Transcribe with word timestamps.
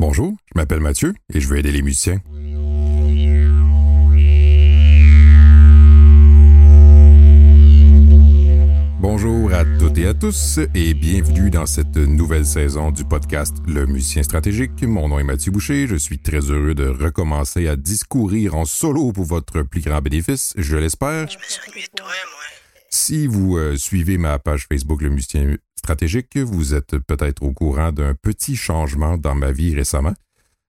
Bonjour, 0.00 0.32
je 0.46 0.58
m'appelle 0.58 0.80
Mathieu 0.80 1.12
et 1.30 1.40
je 1.40 1.46
veux 1.46 1.58
aider 1.58 1.72
les 1.72 1.82
musiciens. 1.82 2.22
Bonjour 8.98 9.52
à 9.52 9.66
toutes 9.78 9.98
et 9.98 10.06
à 10.06 10.14
tous 10.14 10.58
et 10.74 10.94
bienvenue 10.94 11.50
dans 11.50 11.66
cette 11.66 11.98
nouvelle 11.98 12.46
saison 12.46 12.92
du 12.92 13.04
podcast 13.04 13.58
Le 13.68 13.84
musicien 13.84 14.22
stratégique. 14.22 14.82
Mon 14.84 15.08
nom 15.08 15.18
est 15.18 15.24
Mathieu 15.24 15.52
Boucher, 15.52 15.86
je 15.86 15.96
suis 15.96 16.18
très 16.18 16.50
heureux 16.50 16.74
de 16.74 16.86
recommencer 16.86 17.68
à 17.68 17.76
discourir 17.76 18.54
en 18.54 18.64
solo 18.64 19.12
pour 19.12 19.26
votre 19.26 19.60
plus 19.64 19.82
grand 19.82 20.00
bénéfice, 20.00 20.54
je 20.56 20.78
l'espère. 20.78 21.28
Si 23.02 23.26
vous 23.26 23.56
euh, 23.56 23.78
suivez 23.78 24.18
ma 24.18 24.38
page 24.38 24.66
Facebook 24.68 25.00
Le 25.00 25.08
musicien 25.08 25.56
stratégique, 25.74 26.36
vous 26.36 26.74
êtes 26.74 26.98
peut-être 26.98 27.42
au 27.42 27.50
courant 27.50 27.92
d'un 27.92 28.14
petit 28.14 28.56
changement 28.56 29.16
dans 29.16 29.34
ma 29.34 29.52
vie 29.52 29.74
récemment. 29.74 30.12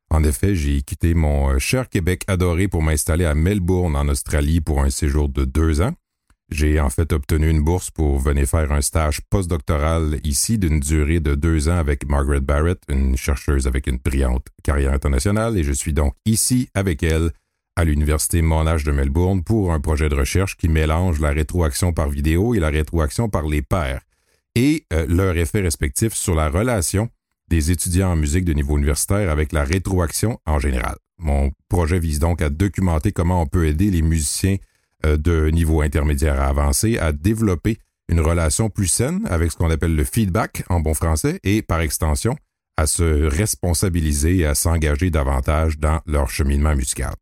En 0.10 0.24
effet, 0.24 0.56
j'ai 0.56 0.82
quitté 0.82 1.14
mon 1.14 1.50
euh, 1.50 1.60
cher 1.60 1.90
Québec 1.90 2.24
adoré 2.28 2.70
pour 2.70 2.84
m'installer 2.84 3.26
à 3.26 3.36
Melbourne, 3.36 3.98
en 3.98 4.08
Australie, 4.08 4.62
pour 4.62 4.82
un 4.82 4.90
séjour 4.90 5.28
de 5.28 5.44
deux 5.44 5.82
ans. 5.82 5.92
J'ai 6.50 6.80
en 6.80 6.90
fait 6.90 7.12
obtenu 7.12 7.50
une 7.50 7.62
bourse 7.62 7.92
pour 7.92 8.18
venir 8.18 8.48
faire 8.48 8.72
un 8.72 8.82
stage 8.82 9.20
postdoctoral 9.30 10.22
ici 10.24 10.58
d'une 10.58 10.80
durée 10.80 11.20
de 11.20 11.36
deux 11.36 11.68
ans 11.68 11.78
avec 11.78 12.08
Margaret 12.08 12.40
Barrett, 12.40 12.80
une 12.88 13.18
chercheuse 13.18 13.68
avec 13.68 13.88
une 13.88 13.98
brillante 13.98 14.48
carrière 14.64 14.94
internationale, 14.94 15.58
et 15.58 15.66
je 15.66 15.74
suis 15.74 15.94
donc 15.94 16.14
ici 16.26 16.70
avec 16.76 17.04
elle 17.04 17.32
à 17.76 17.84
l'Université 17.84 18.42
Monash 18.42 18.84
de 18.84 18.92
Melbourne 18.92 19.44
pour 19.44 19.74
un 19.74 19.80
projet 19.80 20.10
de 20.10 20.16
recherche 20.16 20.58
qui 20.58 20.68
mélange 20.68 21.20
la 21.20 21.30
rétroaction 21.30 21.94
par 21.94 22.10
vidéo 22.10 22.54
et 22.54 22.60
la 22.60 22.70
rétroaction 22.70 23.30
par 23.30 23.48
les 23.48 23.62
pairs 23.62 24.02
et 24.56 24.86
euh, 24.94 25.06
leur 25.08 25.38
effet 25.38 25.62
respectif 25.62 26.14
sur 26.14 26.36
la 26.36 26.50
relation 26.50 27.10
des 27.48 27.72
étudiants 27.72 28.12
en 28.12 28.16
musique 28.16 28.46
de 28.46 28.54
niveau 28.54 28.78
universitaire 28.78 29.30
avec 29.30 29.52
la 29.52 29.64
rétroaction 29.64 30.40
en 30.46 30.60
général. 30.60 30.96
Mon 31.18 31.52
projet 31.70 32.00
vise 32.00 32.20
donc 32.20 32.42
à 32.42 32.50
documenter 32.50 33.12
comment 33.12 33.42
on 33.42 33.46
peut 33.46 33.68
aider 33.68 33.92
les 33.92 34.02
musiciens 34.02 34.58
euh, 35.06 35.18
de 35.18 35.50
niveau 35.50 35.82
intermédiaire 35.82 36.42
à 36.42 36.48
avancé 36.48 36.98
à 36.98 37.12
développer 37.12 37.78
une 38.10 38.20
relation 38.20 38.70
plus 38.70 38.88
saine 38.88 39.22
avec 39.30 39.52
ce 39.52 39.58
qu'on 39.58 39.70
appelle 39.70 39.96
le 39.96 40.04
feedback 40.04 40.64
en 40.70 40.82
bon 40.82 40.94
français 40.94 41.40
et 41.44 41.62
par 41.62 41.80
extension 41.82 42.36
à 42.78 42.88
se 42.88 43.26
responsabiliser 43.26 44.38
et 44.38 44.46
à 44.46 44.56
s'engager 44.56 45.10
davantage 45.10 45.78
dans 45.78 46.02
leur 46.08 46.30
cheminement 46.30 46.76
musical. 46.76 47.14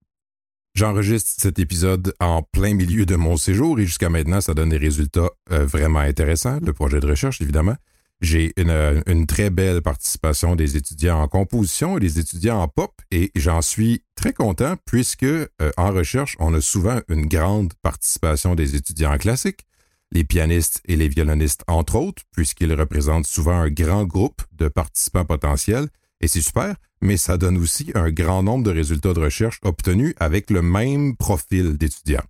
J'enregistre 0.80 1.31
cet 1.41 1.59
épisode 1.59 2.13
en 2.22 2.41
plein 2.41 2.73
milieu 2.73 3.05
de 3.05 3.17
mon 3.17 3.35
séjour 3.35 3.77
et 3.81 3.85
jusqu'à 3.85 4.08
maintenant, 4.08 4.39
ça 4.39 4.53
donne 4.53 4.69
des 4.69 4.77
résultats 4.77 5.30
euh, 5.52 5.66
vraiment 5.66 5.99
intéressants, 5.99 6.58
le 6.66 6.72
projet 6.72 7.02
de 7.02 7.05
recherche 7.05 7.41
évidemment. 7.41 7.75
J'ai 8.22 8.53
une, 8.55 8.69
euh, 8.69 9.02
une, 9.05 9.27
très 9.27 9.50
belle 9.50 9.81
participation 9.81 10.55
des 10.55 10.77
étudiants 10.77 11.22
en 11.22 11.27
composition 11.27 11.97
et 11.97 12.00
des 12.00 12.17
étudiants 12.17 12.61
en 12.61 12.69
pop 12.69 12.94
et 13.11 13.30
j'en 13.35 13.61
suis 13.61 14.05
très 14.16 14.31
content 14.31 14.75
puisque 14.85 15.23
euh, 15.23 15.50
en 15.75 15.91
recherche, 15.91 16.38
on 16.39 16.53
a 16.53 16.61
souvent 16.61 17.02
une 17.09 17.25
grande 17.25 17.73
participation 17.81 18.55
des 18.55 18.77
étudiants 18.77 19.13
en 19.13 19.17
classique, 19.17 19.66
les 20.13 20.23
pianistes 20.23 20.81
et 20.85 20.95
les 20.95 21.09
violonistes 21.09 21.66
entre 21.67 21.97
autres, 21.97 22.23
puisqu'ils 22.31 22.72
représentent 22.73 23.27
souvent 23.27 23.59
un 23.59 23.69
grand 23.69 24.05
groupe 24.05 24.44
de 24.53 24.69
participants 24.69 25.25
potentiels 25.25 25.89
et 26.22 26.28
c'est 26.28 26.42
super, 26.42 26.75
mais 27.02 27.17
ça 27.17 27.38
donne 27.38 27.58
aussi 27.58 27.92
un 27.95 28.09
grand 28.12 28.44
nombre 28.44 28.66
de 28.66 28.72
résultats 28.72 29.14
de 29.14 29.20
recherche 29.20 29.59
obtenus 29.64 30.14
avec 30.20 30.50
le 30.50 30.62
même 30.62 31.16
profil 31.16 31.78
d'étudiants. 31.78 32.25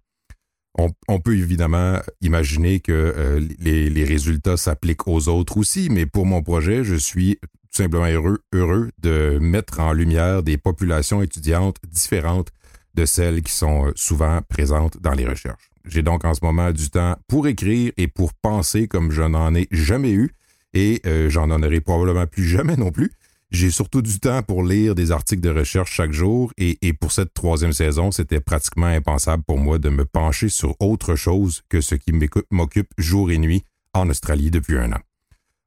On, 1.07 1.19
peut 1.19 1.37
évidemment 1.37 1.99
imaginer 2.21 2.79
que 2.79 2.93
euh, 2.93 3.45
les, 3.59 4.03
résultats 4.05 4.55
s'appliquent 4.55 5.07
aux 5.07 5.27
autres 5.27 5.57
aussi, 5.57 5.89
mais 5.89 6.05
pour 6.05 6.25
mon 6.25 6.41
projet, 6.41 6.85
je 6.85 6.95
suis 6.95 7.37
tout 7.41 7.83
simplement 7.83 8.05
heureux, 8.05 8.39
heureux 8.53 8.91
de 8.99 9.39
mettre 9.41 9.81
en 9.81 9.91
lumière 9.91 10.41
des 10.41 10.57
populations 10.57 11.21
étudiantes 11.21 11.77
différentes 11.85 12.49
de 12.93 13.05
celles 13.05 13.41
qui 13.41 13.51
sont 13.51 13.87
euh, 13.87 13.91
souvent 13.95 14.41
présentes 14.47 15.01
dans 15.01 15.11
les 15.11 15.25
recherches. 15.25 15.69
J'ai 15.85 16.01
donc 16.01 16.23
en 16.23 16.33
ce 16.33 16.45
moment 16.45 16.71
du 16.71 16.89
temps 16.89 17.17
pour 17.27 17.47
écrire 17.47 17.91
et 17.97 18.07
pour 18.07 18.33
penser 18.33 18.87
comme 18.87 19.11
je 19.11 19.23
n'en 19.23 19.53
ai 19.55 19.67
jamais 19.71 20.11
eu, 20.11 20.31
et 20.73 21.01
euh, 21.05 21.29
j'en 21.29 21.49
en 21.51 21.61
aurai 21.63 21.81
probablement 21.81 22.27
plus 22.27 22.47
jamais 22.47 22.77
non 22.77 22.91
plus. 22.91 23.11
J'ai 23.51 23.71
surtout 23.71 24.03
du 24.03 24.19
temps 24.19 24.43
pour 24.43 24.63
lire 24.63 24.93
des 24.93 25.11
articles 25.11 25.41
de 25.41 25.49
recherche 25.49 25.91
chaque 25.91 26.11
jour 26.11 26.51
et, 26.57 26.93
pour 26.93 27.11
cette 27.11 27.33
troisième 27.33 27.73
saison, 27.73 28.11
c'était 28.11 28.39
pratiquement 28.39 28.85
impensable 28.85 29.43
pour 29.43 29.57
moi 29.57 29.79
de 29.79 29.89
me 29.89 30.05
pencher 30.05 30.49
sur 30.49 30.75
autre 30.79 31.15
chose 31.15 31.63
que 31.67 31.81
ce 31.81 31.95
qui 31.95 32.11
m'occupe 32.51 32.89
jour 32.99 33.31
et 33.31 33.39
nuit 33.39 33.63
en 33.95 34.07
Australie 34.09 34.51
depuis 34.51 34.77
un 34.77 34.93
an. 34.93 34.99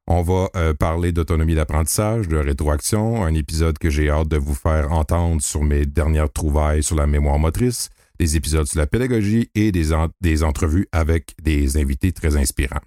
On 0.06 0.22
va 0.22 0.48
euh, 0.56 0.75
parler 0.75 1.10
d'autonomie 1.10 1.54
d'apprentissage, 1.56 2.28
de 2.28 2.37
rétroaction, 2.37 3.25
un 3.25 3.34
épisode 3.34 3.78
que 3.78 3.91
j'ai 3.91 4.10
hâte 4.10 4.28
de 4.28 4.37
vous 4.37 4.54
faire 4.54 4.92
entendre 4.92 5.42
sur 5.42 5.62
mes 5.62 5.84
dernières 5.84 6.32
trouvailles 6.32 6.82
sur 6.82 6.97
la 6.97 7.06
mémoire 7.06 7.38
motrice, 7.38 7.88
des 8.19 8.37
épisodes 8.37 8.66
sur 8.66 8.78
la 8.78 8.87
pédagogie 8.87 9.50
et 9.56 9.72
des, 9.72 9.91
des 10.21 10.42
entrevues 10.44 10.87
avec 10.92 11.34
des 11.42 11.76
invités 11.76 12.12
très 12.12 12.37
inspirants. 12.37 12.81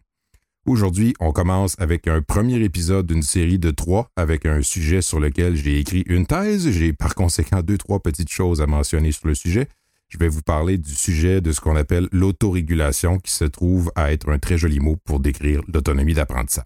Aujourd'hui, 0.68 1.14
on 1.20 1.32
commence 1.32 1.76
avec 1.78 2.08
un 2.08 2.24
premier 2.24 2.56
épisode 2.56 3.06
d'une 3.06 3.22
série 3.22 3.60
de 3.60 3.70
trois 3.70 4.10
avec 4.16 4.48
un 4.48 4.64
sujet 4.64 5.04
sur 5.04 5.20
lequel 5.20 5.56
j'ai 5.56 5.80
écrit 5.80 6.04
une 6.08 6.26
thèse. 6.26 6.72
J'ai 6.72 6.92
par 6.92 7.14
conséquent 7.14 7.62
deux, 7.62 7.78
trois 7.78 8.00
petites 8.00 8.32
choses 8.32 8.62
à 8.62 8.66
mentionner 8.66 9.12
sur 9.12 9.28
le 9.28 9.36
sujet. 9.36 9.68
Je 10.08 10.18
vais 10.18 10.28
vous 10.28 10.42
parler 10.42 10.80
du 10.80 10.96
sujet 10.96 11.40
de 11.40 11.52
ce 11.52 11.62
qu'on 11.62 11.76
appelle 11.76 12.10
l'autorégulation 12.12 13.20
qui 13.20 13.32
se 13.32 13.46
trouve 13.46 13.92
à 13.94 14.12
être 14.12 14.28
un 14.32 14.40
très 14.40 14.58
joli 14.58 14.80
mot 14.80 14.96
pour 15.06 15.20
décrire 15.20 15.62
l'autonomie 15.72 16.16
d'apprentissage. 16.16 16.66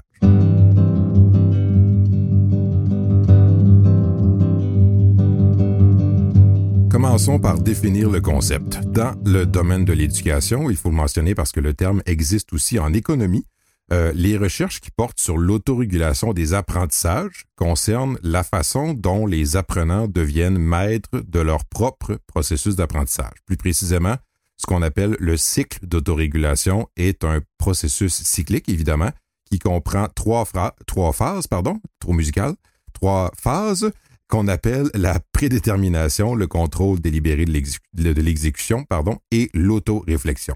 Commençons 6.90 7.40
par 7.40 7.60
définir 7.60 8.10
le 8.10 8.22
concept. 8.22 8.80
Dans 8.86 9.14
le 9.26 9.46
domaine 9.46 9.84
de 9.84 9.92
l'éducation, 9.92 10.70
il 10.70 10.78
faut 10.78 10.90
le 10.90 10.96
mentionner 10.96 11.36
parce 11.36 11.52
que 11.52 11.60
le 11.60 11.74
terme 11.74 12.02
existe 12.06 12.54
aussi 12.54 12.80
en 12.80 12.94
économie. 12.94 13.46
Euh, 13.92 14.12
les 14.14 14.38
recherches 14.38 14.82
qui 14.82 14.92
portent 14.92 15.20
sur 15.20 15.38
l'autorégulation 15.38 16.34
des 16.34 16.54
apprentissages 16.54 17.46
concernent 17.56 18.20
la 18.22 18.44
façon 18.44 18.94
dont 18.94 19.26
les 19.26 19.56
apprenants 19.56 20.08
deviennent 20.08 20.60
maîtres 20.60 21.24
de 21.28 21.40
leur 21.40 21.66
propre 21.66 22.20
processus 22.28 22.76
d'apprentissage. 22.76 23.34
Plus 23.48 23.58
précisément, 23.58 24.16
ce 24.58 24.68
qu'on 24.68 24.84
appelle 24.84 25.16
le 25.20 25.38
cycle 25.38 25.80
d'autorégulation 25.88 26.88
est 26.98 27.24
un 27.24 27.40
processus 27.58 28.14
cyclique, 28.14 28.70
évidemment, 28.70 29.10
qui 29.50 29.58
comprend 29.58 30.08
trois, 30.14 30.46
trois 30.86 31.14
phases, 31.14 31.48
pardon, 31.48 31.80
trop 32.00 32.14
musical, 32.14 32.54
trois 32.94 33.32
phases 33.36 33.92
qu'on 34.28 34.48
appelle 34.48 34.92
la 34.94 35.20
prédétermination, 35.32 36.36
le 36.36 36.46
contrôle 36.46 37.00
délibéré 37.00 37.46
de 37.46 38.22
l'exécution, 38.22 38.84
pardon, 38.84 39.18
et 39.32 39.50
l'autoréflexion. 39.56 40.56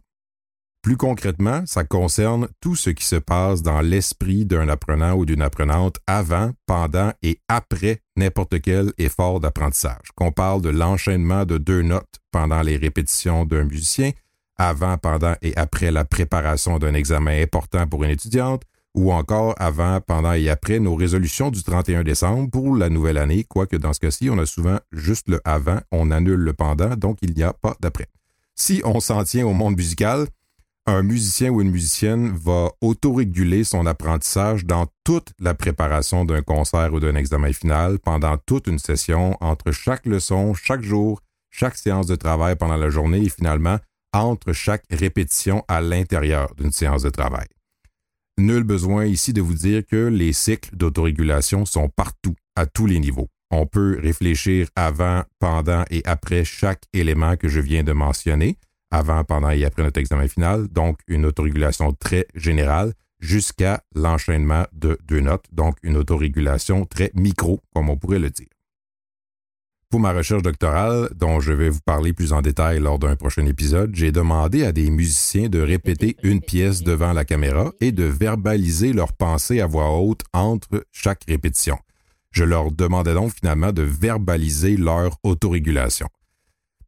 Plus 0.83 0.97
concrètement, 0.97 1.61
ça 1.65 1.85
concerne 1.85 2.49
tout 2.59 2.75
ce 2.75 2.89
qui 2.89 3.05
se 3.05 3.15
passe 3.15 3.61
dans 3.61 3.79
l'esprit 3.79 4.43
d'un 4.43 4.67
apprenant 4.67 5.13
ou 5.13 5.25
d'une 5.25 5.41
apprenante 5.41 5.95
avant, 6.07 6.51
pendant 6.65 7.13
et 7.23 7.39
après 7.47 8.01
n'importe 8.17 8.61
quel 8.61 8.91
effort 8.97 9.39
d'apprentissage. 9.39 10.11
Qu'on 10.15 10.33
parle 10.33 10.61
de 10.61 10.67
l'enchaînement 10.67 11.45
de 11.45 11.57
deux 11.57 11.83
notes 11.83 12.19
pendant 12.31 12.61
les 12.61 12.75
répétitions 12.75 13.45
d'un 13.45 13.63
musicien, 13.63 14.11
avant, 14.57 14.97
pendant 14.97 15.35
et 15.41 15.55
après 15.55 15.89
la 15.89 16.03
préparation 16.03 16.79
d'un 16.79 16.93
examen 16.95 17.41
important 17.41 17.87
pour 17.87 18.03
une 18.03 18.11
étudiante, 18.11 18.63
ou 18.93 19.13
encore 19.13 19.55
avant, 19.59 20.01
pendant 20.01 20.33
et 20.33 20.49
après 20.49 20.79
nos 20.79 20.95
résolutions 20.95 21.49
du 21.49 21.63
31 21.63 22.03
décembre 22.03 22.51
pour 22.51 22.75
la 22.75 22.89
nouvelle 22.89 23.17
année, 23.17 23.45
quoique 23.45 23.77
dans 23.77 23.93
ce 23.93 24.01
cas-ci, 24.01 24.29
on 24.29 24.37
a 24.37 24.45
souvent 24.45 24.79
juste 24.91 25.29
le 25.29 25.39
avant, 25.45 25.79
on 25.93 26.11
annule 26.11 26.41
le 26.41 26.51
pendant, 26.51 26.97
donc 26.97 27.19
il 27.21 27.33
n'y 27.35 27.43
a 27.43 27.53
pas 27.53 27.77
d'après. 27.79 28.07
Si 28.53 28.81
on 28.83 28.99
s'en 28.99 29.23
tient 29.23 29.47
au 29.47 29.53
monde 29.53 29.77
musical, 29.77 30.27
un 30.85 31.01
musicien 31.01 31.49
ou 31.49 31.61
une 31.61 31.71
musicienne 31.71 32.31
va 32.35 32.71
autoréguler 32.81 33.63
son 33.63 33.85
apprentissage 33.85 34.65
dans 34.65 34.87
toute 35.03 35.31
la 35.39 35.53
préparation 35.53 36.25
d'un 36.25 36.41
concert 36.41 36.93
ou 36.93 36.99
d'un 36.99 37.15
examen 37.15 37.53
final 37.53 37.99
pendant 37.99 38.37
toute 38.37 38.67
une 38.67 38.79
session, 38.79 39.37
entre 39.39 39.71
chaque 39.71 40.05
leçon, 40.05 40.53
chaque 40.53 40.83
jour, 40.83 41.21
chaque 41.51 41.77
séance 41.77 42.07
de 42.07 42.15
travail 42.15 42.55
pendant 42.55 42.75
la 42.75 42.89
journée 42.89 43.23
et 43.23 43.29
finalement 43.29 43.79
entre 44.13 44.51
chaque 44.51 44.83
répétition 44.91 45.63
à 45.67 45.81
l'intérieur 45.81 46.53
d'une 46.55 46.71
séance 46.71 47.03
de 47.03 47.09
travail. 47.09 47.47
Nul 48.37 48.63
besoin 48.63 49.05
ici 49.05 49.31
de 49.31 49.41
vous 49.41 49.53
dire 49.53 49.85
que 49.85 50.07
les 50.07 50.33
cycles 50.33 50.75
d'autorégulation 50.75 51.65
sont 51.65 51.87
partout, 51.89 52.35
à 52.55 52.65
tous 52.65 52.87
les 52.87 52.99
niveaux. 52.99 53.29
On 53.51 53.67
peut 53.67 53.99
réfléchir 54.01 54.67
avant, 54.75 55.23
pendant 55.39 55.85
et 55.91 56.01
après 56.05 56.43
chaque 56.43 56.83
élément 56.93 57.37
que 57.37 57.47
je 57.47 57.59
viens 57.59 57.83
de 57.83 57.91
mentionner, 57.91 58.57
avant, 58.93 59.23
pendant 59.23 59.49
et 59.49 59.65
après 59.65 59.83
notre 59.83 59.99
examen 59.99 60.27
final, 60.27 60.67
donc 60.67 60.99
une 61.07 61.25
autorégulation 61.25 61.93
très 61.93 62.27
générale 62.35 62.93
jusqu'à 63.19 63.81
l'enchaînement 63.95 64.65
de 64.71 64.99
deux 65.07 65.19
notes, 65.19 65.45
donc 65.51 65.77
une 65.81 65.97
autorégulation 65.97 66.85
très 66.85 67.11
micro, 67.15 67.59
comme 67.73 67.89
on 67.89 67.97
pourrait 67.97 68.19
le 68.19 68.29
dire. 68.29 68.47
Pour 69.89 69.99
ma 69.99 70.13
recherche 70.13 70.43
doctorale, 70.43 71.09
dont 71.15 71.39
je 71.39 71.53
vais 71.53 71.69
vous 71.69 71.79
parler 71.85 72.13
plus 72.13 72.33
en 72.33 72.41
détail 72.41 72.79
lors 72.79 72.99
d'un 72.99 73.15
prochain 73.15 73.45
épisode, 73.45 73.91
j'ai 73.95 74.11
demandé 74.11 74.63
à 74.63 74.71
des 74.71 74.89
musiciens 74.89 75.49
de 75.49 75.59
répéter 75.59 76.15
une 76.23 76.41
pièce 76.41 76.83
devant 76.83 77.13
la 77.13 77.25
caméra 77.25 77.71
et 77.79 77.91
de 77.91 78.03
verbaliser 78.03 78.93
leurs 78.93 79.13
pensées 79.13 79.61
à 79.61 79.67
voix 79.67 79.89
haute 79.91 80.23
entre 80.33 80.85
chaque 80.91 81.23
répétition. 81.27 81.77
Je 82.31 82.43
leur 82.43 82.71
demandais 82.71 83.13
donc 83.13 83.33
finalement 83.33 83.71
de 83.71 83.83
verbaliser 83.83 84.77
leur 84.77 85.17
autorégulation. 85.23 86.07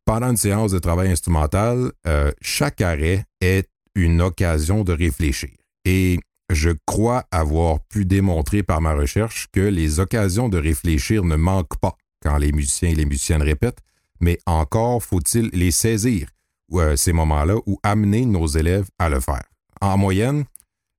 Pendant 0.06 0.30
une 0.30 0.38
séance 0.38 0.72
de 0.72 0.78
travail 0.78 1.10
instrumental, 1.10 1.92
euh, 2.06 2.31
chaque 2.40 2.81
arrêt 2.81 3.25
est 3.42 3.68
une 3.96 4.22
occasion 4.22 4.84
de 4.84 4.94
réfléchir. 4.94 5.50
Et 5.84 6.19
je 6.52 6.69
crois 6.86 7.25
avoir 7.31 7.80
pu 7.88 8.06
démontrer 8.06 8.62
par 8.62 8.81
ma 8.81 8.94
recherche 8.94 9.48
que 9.52 9.62
les 9.62 10.00
occasions 10.00 10.48
de 10.48 10.60
réfléchir 10.60 11.24
ne 11.24 11.36
manquent 11.36 11.80
pas 11.80 11.96
quand 12.22 12.38
les 12.38 12.52
musiciens 12.52 12.90
et 12.90 12.96
les 12.96 13.06
musiciennes 13.06 13.42
répètent, 13.42 13.81
mais 14.19 14.38
encore 14.46 15.02
faut-il 15.02 15.50
les 15.54 15.72
saisir, 15.72 16.30
euh, 16.74 16.96
ces 16.96 17.12
moments-là, 17.12 17.56
ou 17.66 17.80
amener 17.81 18.25
nos 18.25 18.46
élèves 18.46 18.88
à 19.00 19.10
le 19.10 19.19
faire. 19.19 19.44
En 19.81 19.98
moyenne, 19.98 20.46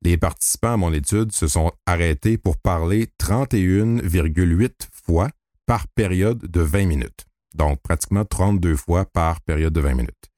les 0.03 0.17
participants 0.17 0.75
à 0.75 0.77
mon 0.77 0.93
étude 0.93 1.31
se 1.31 1.47
sont 1.47 1.71
arrêtés 1.87 2.39
pour 2.39 2.57
parler 2.57 3.07
31,8 3.21 4.73
fois 4.91 5.29
par 5.65 5.87
période 5.89 6.39
de 6.39 6.61
20 6.61 6.87
minutes. 6.87 7.26
Donc, 7.57 7.81
pratiquement 7.83 8.25
32 8.25 8.77
fois 8.77 9.05
par 9.07 9.41
période 9.41 9.73
de 9.73 9.81
20 9.81 9.95
minutes. 9.95 10.31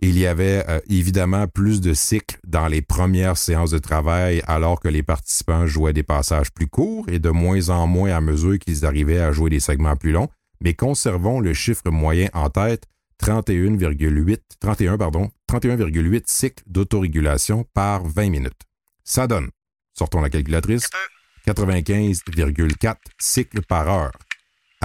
Il 0.00 0.18
y 0.18 0.26
avait 0.26 0.64
euh, 0.68 0.80
évidemment 0.88 1.46
plus 1.46 1.80
de 1.80 1.94
cycles 1.94 2.38
dans 2.46 2.66
les 2.66 2.82
premières 2.82 3.38
séances 3.38 3.70
de 3.70 3.78
travail 3.78 4.42
alors 4.46 4.80
que 4.80 4.88
les 4.88 5.02
participants 5.02 5.66
jouaient 5.66 5.92
des 5.92 6.02
passages 6.02 6.52
plus 6.52 6.66
courts 6.66 7.08
et 7.08 7.18
de 7.18 7.30
moins 7.30 7.70
en 7.70 7.86
moins 7.86 8.10
à 8.10 8.20
mesure 8.20 8.58
qu'ils 8.58 8.84
arrivaient 8.84 9.20
à 9.20 9.32
jouer 9.32 9.50
des 9.50 9.60
segments 9.60 9.96
plus 9.96 10.12
longs, 10.12 10.28
mais 10.60 10.74
conservons 10.74 11.40
le 11.40 11.54
chiffre 11.54 11.90
moyen 11.90 12.28
en 12.34 12.50
tête, 12.50 12.84
31,8 13.22 14.38
31 14.60 14.98
pardon, 14.98 15.30
31,8 15.50 16.22
cycles 16.26 16.64
d'autorégulation 16.66 17.64
par 17.72 18.04
20 18.04 18.30
minutes. 18.30 18.62
Ça 19.04 19.26
donne, 19.26 19.50
sortons 19.96 20.20
la 20.20 20.30
calculatrice, 20.30 20.88
95,4 21.46 22.96
cycles 23.18 23.62
par 23.62 23.88
heure. 23.88 24.12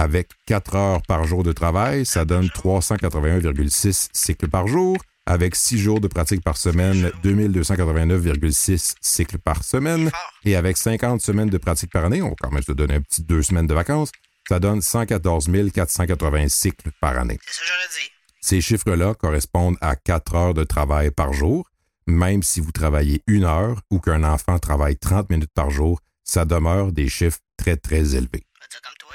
Avec 0.00 0.30
4 0.46 0.76
heures 0.76 1.02
par 1.02 1.24
jour 1.24 1.42
de 1.42 1.52
travail, 1.52 2.06
ça 2.06 2.24
donne 2.24 2.46
381,6 2.46 4.08
cycles 4.14 4.48
par 4.48 4.66
jour. 4.66 4.96
Avec 5.26 5.54
6 5.54 5.76
jours 5.78 6.00
de 6.00 6.08
pratique 6.08 6.42
par 6.42 6.56
semaine, 6.56 7.10
2289,6 7.22 8.94
cycles 9.02 9.36
par 9.36 9.62
semaine. 9.62 10.10
Et 10.46 10.56
avec 10.56 10.78
50 10.78 11.20
semaines 11.20 11.50
de 11.50 11.58
pratique 11.58 11.92
par 11.92 12.06
année, 12.06 12.22
on 12.22 12.30
va 12.30 12.34
quand 12.40 12.50
même 12.50 12.62
se 12.62 12.72
donner 12.72 12.94
un 12.94 13.02
petit 13.02 13.22
2 13.22 13.42
semaines 13.42 13.66
de 13.66 13.74
vacances, 13.74 14.10
ça 14.48 14.58
donne 14.58 14.80
114 14.80 15.50
480 15.74 16.48
cycles 16.48 16.92
par 16.98 17.18
année. 17.18 17.38
C'est 17.44 17.52
ça 17.52 17.60
que 17.60 17.66
j'aurais 17.68 18.02
dit. 18.02 18.10
Ces 18.40 18.60
chiffres-là 18.62 19.12
correspondent 19.12 19.76
à 19.82 19.96
4 19.96 20.34
heures 20.34 20.54
de 20.54 20.64
travail 20.64 21.10
par 21.10 21.34
jour. 21.34 21.68
Même 22.06 22.42
si 22.42 22.60
vous 22.60 22.72
travaillez 22.72 23.22
une 23.26 23.44
heure 23.44 23.82
ou 23.90 24.00
qu'un 24.00 24.24
enfant 24.24 24.58
travaille 24.58 24.96
30 24.96 25.28
minutes 25.28 25.52
par 25.54 25.68
jour, 25.68 26.00
ça 26.24 26.46
demeure 26.46 26.90
des 26.90 27.10
chiffres 27.10 27.40
très, 27.58 27.76
très 27.76 28.14
élevés. 28.14 28.46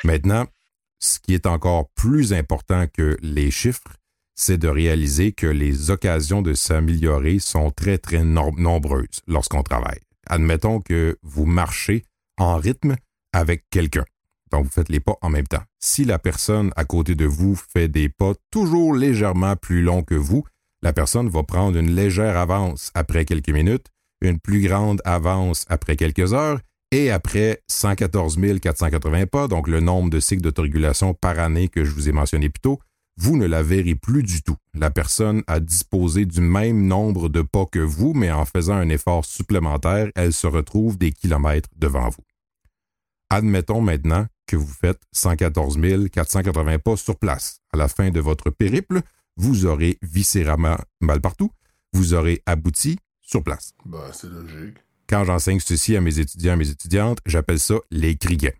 Maintenant, 0.03 0.45
ce 0.99 1.19
qui 1.19 1.33
est 1.33 1.45
encore 1.45 1.89
plus 1.95 2.33
important 2.33 2.85
que 2.91 3.17
les 3.21 3.51
chiffres, 3.51 3.97
c'est 4.35 4.57
de 4.57 4.67
réaliser 4.67 5.31
que 5.31 5.47
les 5.47 5.91
occasions 5.91 6.41
de 6.41 6.53
s'améliorer 6.53 7.39
sont 7.39 7.71
très, 7.71 7.97
très 7.97 8.23
nom- 8.23 8.53
nombreuses 8.57 9.21
lorsqu'on 9.27 9.63
travaille. 9.63 9.99
Admettons 10.27 10.81
que 10.81 11.17
vous 11.23 11.45
marchez 11.45 12.03
en 12.37 12.57
rythme 12.57 12.95
avec 13.31 13.63
quelqu'un. 13.69 14.03
Donc, 14.51 14.65
vous 14.65 14.71
faites 14.71 14.89
les 14.89 14.99
pas 14.99 15.17
en 15.21 15.29
même 15.29 15.47
temps. 15.47 15.63
Si 15.79 16.05
la 16.05 16.19
personne 16.19 16.71
à 16.75 16.85
côté 16.85 17.15
de 17.15 17.25
vous 17.25 17.55
fait 17.55 17.87
des 17.87 18.09
pas 18.09 18.33
toujours 18.51 18.93
légèrement 18.93 19.55
plus 19.55 19.81
longs 19.81 20.03
que 20.03 20.15
vous, 20.15 20.43
la 20.81 20.93
personne 20.93 21.29
va 21.29 21.43
prendre 21.43 21.77
une 21.77 21.95
légère 21.95 22.37
avance 22.37 22.91
après 22.93 23.25
quelques 23.25 23.49
minutes, 23.49 23.87
une 24.21 24.39
plus 24.39 24.61
grande 24.61 25.01
avance 25.05 25.65
après 25.69 25.95
quelques 25.95 26.33
heures, 26.33 26.59
et 26.95 27.11
après 27.11 27.61
114 27.67 28.39
480 28.61 29.25
pas, 29.25 29.49
donc 29.49 29.67
le 29.67 29.81
nombre 29.81 30.09
de 30.09 30.21
cycles 30.21 30.41
d'autorégulation 30.41 31.13
par 31.13 31.37
année 31.39 31.67
que 31.67 31.83
je 31.83 31.91
vous 31.91 32.07
ai 32.07 32.13
mentionné 32.13 32.47
plus 32.49 32.61
tôt, 32.61 32.79
vous 33.17 33.35
ne 33.35 33.45
la 33.45 33.63
verrez 33.63 33.95
plus 33.95 34.23
du 34.23 34.41
tout. 34.41 34.55
La 34.73 34.89
personne 34.89 35.43
a 35.47 35.59
disposé 35.59 36.25
du 36.25 36.39
même 36.39 36.87
nombre 36.87 37.27
de 37.27 37.41
pas 37.41 37.65
que 37.65 37.79
vous, 37.79 38.13
mais 38.13 38.31
en 38.31 38.45
faisant 38.45 38.75
un 38.75 38.87
effort 38.87 39.25
supplémentaire, 39.25 40.09
elle 40.15 40.31
se 40.31 40.47
retrouve 40.47 40.97
des 40.97 41.11
kilomètres 41.11 41.67
devant 41.75 42.07
vous. 42.07 42.23
Admettons 43.29 43.81
maintenant 43.81 44.27
que 44.47 44.55
vous 44.55 44.71
faites 44.71 45.01
114 45.11 45.77
480 46.13 46.79
pas 46.79 46.95
sur 46.95 47.17
place. 47.17 47.59
À 47.73 47.77
la 47.77 47.89
fin 47.89 48.09
de 48.09 48.21
votre 48.21 48.51
périple, 48.51 49.01
vous 49.35 49.65
aurez 49.65 49.97
viscéralement 50.01 50.77
mal 51.01 51.19
partout, 51.19 51.51
vous 51.91 52.13
aurez 52.13 52.41
abouti 52.45 52.99
sur 53.19 53.43
place. 53.43 53.73
Bah, 53.85 54.11
c'est 54.13 54.29
logique. 54.29 54.77
Quand 55.07 55.23
j'enseigne 55.23 55.59
ceci 55.59 55.95
à 55.95 56.01
mes 56.01 56.19
étudiants 56.19 56.53
et 56.53 56.57
mes 56.57 56.69
étudiantes, 56.69 57.19
j'appelle 57.25 57.59
ça 57.59 57.75
les 57.91 58.15
criquets. 58.15 58.55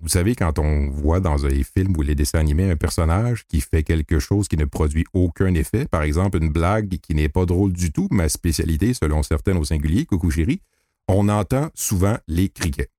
Vous 0.00 0.08
savez, 0.08 0.34
quand 0.34 0.58
on 0.58 0.90
voit 0.90 1.20
dans 1.20 1.36
les 1.36 1.64
films 1.64 1.96
ou 1.96 2.02
les 2.02 2.14
dessins 2.14 2.38
animés 2.38 2.70
un 2.70 2.76
personnage 2.76 3.46
qui 3.46 3.62
fait 3.62 3.82
quelque 3.82 4.18
chose 4.18 4.46
qui 4.46 4.58
ne 4.58 4.66
produit 4.66 5.06
aucun 5.14 5.54
effet, 5.54 5.86
par 5.86 6.02
exemple 6.02 6.36
une 6.36 6.50
blague 6.50 6.98
qui 6.98 7.14
n'est 7.14 7.30
pas 7.30 7.46
drôle 7.46 7.72
du 7.72 7.92
tout, 7.92 8.08
ma 8.10 8.28
spécialité 8.28 8.92
selon 8.92 9.22
certaines 9.22 9.56
au 9.56 9.64
singulier, 9.64 10.04
coucou 10.04 10.30
chérie, 10.30 10.60
on 11.08 11.30
entend 11.30 11.70
souvent 11.74 12.18
les 12.28 12.50
criquets. 12.50 12.90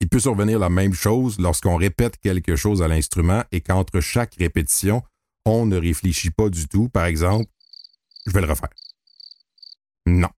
Il 0.00 0.08
peut 0.08 0.20
survenir 0.20 0.60
la 0.60 0.70
même 0.70 0.94
chose 0.94 1.38
lorsqu'on 1.40 1.76
répète 1.76 2.16
quelque 2.18 2.54
chose 2.54 2.80
à 2.80 2.88
l'instrument 2.88 3.42
et 3.50 3.60
qu'entre 3.60 4.00
chaque 4.00 4.34
répétition, 4.36 5.02
on 5.44 5.66
ne 5.66 5.76
réfléchit 5.76 6.30
pas 6.30 6.48
du 6.48 6.68
tout. 6.68 6.88
Par 6.88 7.06
exemple, 7.06 7.50
je 8.26 8.32
vais 8.32 8.40
le 8.40 8.46
refaire. 8.46 8.70
Non. 10.06 10.28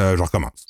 Euh, 0.00 0.16
je 0.16 0.22
recommence. 0.22 0.66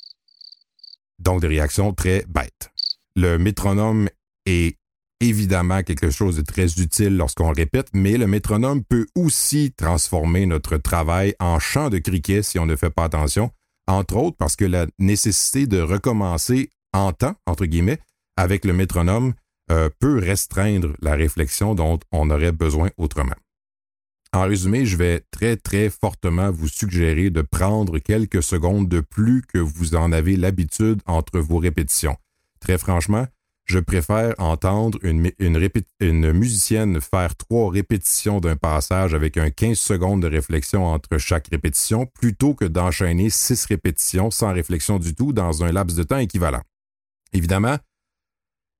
Donc, 1.19 1.39
des 1.41 1.47
réactions 1.47 1.93
très 1.93 2.25
bêtes. 2.27 2.71
Le 3.15 3.37
métronome 3.37 4.09
est 4.45 4.77
évidemment 5.21 5.83
quelque 5.83 6.09
chose 6.09 6.35
de 6.35 6.41
très 6.41 6.65
utile 6.65 7.15
lorsqu'on 7.15 7.53
répète, 7.53 7.87
mais 7.93 8.17
le 8.17 8.27
métronome 8.27 8.83
peut 8.83 9.05
aussi 9.15 9.71
transformer 9.71 10.45
notre 10.45 10.77
travail 10.77 11.35
en 11.39 11.59
chant 11.59 11.89
de 11.89 11.99
criquet 11.99 12.43
si 12.43 12.59
on 12.59 12.65
ne 12.65 12.75
fait 12.75 12.89
pas 12.89 13.05
attention, 13.05 13.51
entre 13.87 14.17
autres 14.17 14.37
parce 14.37 14.55
que 14.55 14.65
la 14.65 14.87
nécessité 14.99 15.67
de 15.67 15.79
recommencer 15.79 16.69
en 16.91 17.13
temps, 17.13 17.35
entre 17.45 17.65
guillemets, 17.65 17.99
avec 18.35 18.65
le 18.65 18.73
métronome 18.73 19.33
euh, 19.71 19.89
peut 19.99 20.19
restreindre 20.19 20.93
la 21.01 21.15
réflexion 21.15 21.75
dont 21.75 21.99
on 22.11 22.29
aurait 22.31 22.51
besoin 22.51 22.89
autrement. 22.97 23.35
En 24.33 24.43
résumé, 24.43 24.85
je 24.85 24.95
vais 24.95 25.23
très 25.31 25.57
très 25.57 25.89
fortement 25.89 26.51
vous 26.51 26.69
suggérer 26.69 27.29
de 27.29 27.41
prendre 27.41 27.99
quelques 27.99 28.41
secondes 28.41 28.87
de 28.87 29.01
plus 29.01 29.41
que 29.41 29.57
vous 29.57 29.95
en 29.95 30.13
avez 30.13 30.37
l'habitude 30.37 31.01
entre 31.05 31.39
vos 31.39 31.57
répétitions. 31.57 32.15
Très 32.61 32.77
franchement, 32.77 33.27
je 33.65 33.79
préfère 33.79 34.33
entendre 34.37 34.99
une, 35.03 36.31
musicienne 36.33 37.01
faire 37.01 37.35
trois 37.35 37.71
répétitions 37.71 38.39
d'un 38.39 38.55
passage 38.55 39.13
avec 39.13 39.37
un 39.37 39.49
15 39.49 39.77
secondes 39.77 40.21
de 40.21 40.27
réflexion 40.27 40.85
entre 40.85 41.17
chaque 41.17 41.47
répétition 41.51 42.05
plutôt 42.05 42.53
que 42.53 42.65
d'enchaîner 42.65 43.29
six 43.29 43.65
répétitions 43.65 44.31
sans 44.31 44.53
réflexion 44.53 44.97
du 44.97 45.13
tout 45.13 45.33
dans 45.33 45.63
un 45.63 45.71
laps 45.73 45.97
de 45.97 46.03
temps 46.03 46.17
équivalent. 46.17 46.61
Évidemment, 47.33 47.77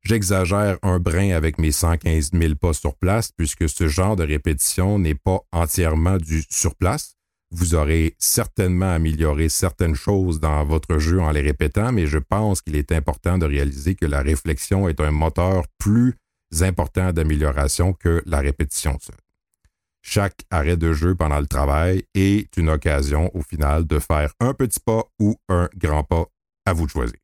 J'exagère 0.03 0.77
un 0.81 0.99
brin 0.99 1.31
avec 1.31 1.59
mes 1.59 1.71
115 1.71 2.31
000 2.33 2.55
pas 2.55 2.73
sur 2.73 2.95
place 2.95 3.31
puisque 3.31 3.69
ce 3.69 3.87
genre 3.87 4.15
de 4.15 4.23
répétition 4.23 4.97
n'est 4.97 5.15
pas 5.15 5.41
entièrement 5.51 6.17
du 6.17 6.43
sur 6.49 6.75
place. 6.75 7.15
Vous 7.51 7.75
aurez 7.75 8.15
certainement 8.17 8.91
amélioré 8.93 9.49
certaines 9.49 9.95
choses 9.95 10.39
dans 10.39 10.63
votre 10.63 10.97
jeu 10.99 11.19
en 11.19 11.31
les 11.31 11.41
répétant, 11.41 11.91
mais 11.91 12.07
je 12.07 12.17
pense 12.17 12.61
qu'il 12.61 12.77
est 12.77 12.93
important 12.93 13.37
de 13.37 13.45
réaliser 13.45 13.95
que 13.95 14.05
la 14.05 14.21
réflexion 14.21 14.87
est 14.87 15.01
un 15.01 15.11
moteur 15.11 15.65
plus 15.77 16.15
important 16.61 17.11
d'amélioration 17.11 17.93
que 17.93 18.23
la 18.25 18.39
répétition 18.39 18.97
seule. 19.01 19.15
Chaque 20.01 20.45
arrêt 20.49 20.77
de 20.77 20.93
jeu 20.93 21.13
pendant 21.13 21.39
le 21.39 21.47
travail 21.47 22.03
est 22.15 22.57
une 22.57 22.69
occasion 22.69 23.29
au 23.35 23.41
final 23.41 23.85
de 23.85 23.99
faire 23.99 24.33
un 24.39 24.53
petit 24.53 24.79
pas 24.79 25.03
ou 25.19 25.35
un 25.47 25.69
grand 25.77 26.03
pas. 26.03 26.25
À 26.65 26.73
vous 26.73 26.85
de 26.85 26.91
choisir. 26.91 27.17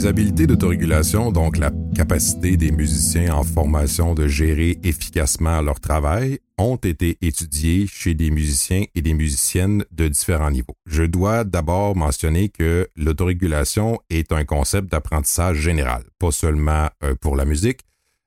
Les 0.00 0.06
habiletés 0.06 0.46
d'autorégulation, 0.46 1.30
donc 1.30 1.58
la 1.58 1.70
capacité 1.94 2.56
des 2.56 2.72
musiciens 2.72 3.34
en 3.34 3.44
formation 3.44 4.14
de 4.14 4.26
gérer 4.28 4.78
efficacement 4.82 5.60
leur 5.60 5.78
travail, 5.78 6.38
ont 6.56 6.76
été 6.76 7.18
étudiées 7.20 7.86
chez 7.86 8.14
des 8.14 8.30
musiciens 8.30 8.84
et 8.94 9.02
des 9.02 9.12
musiciennes 9.12 9.84
de 9.92 10.08
différents 10.08 10.50
niveaux. 10.50 10.74
Je 10.86 11.02
dois 11.02 11.44
d'abord 11.44 11.96
mentionner 11.96 12.48
que 12.48 12.88
l'autorégulation 12.96 13.98
est 14.08 14.32
un 14.32 14.44
concept 14.46 14.90
d'apprentissage 14.90 15.58
général, 15.58 16.04
pas 16.18 16.30
seulement 16.30 16.88
euh, 17.04 17.14
pour 17.20 17.36
la 17.36 17.44
musique. 17.44 17.80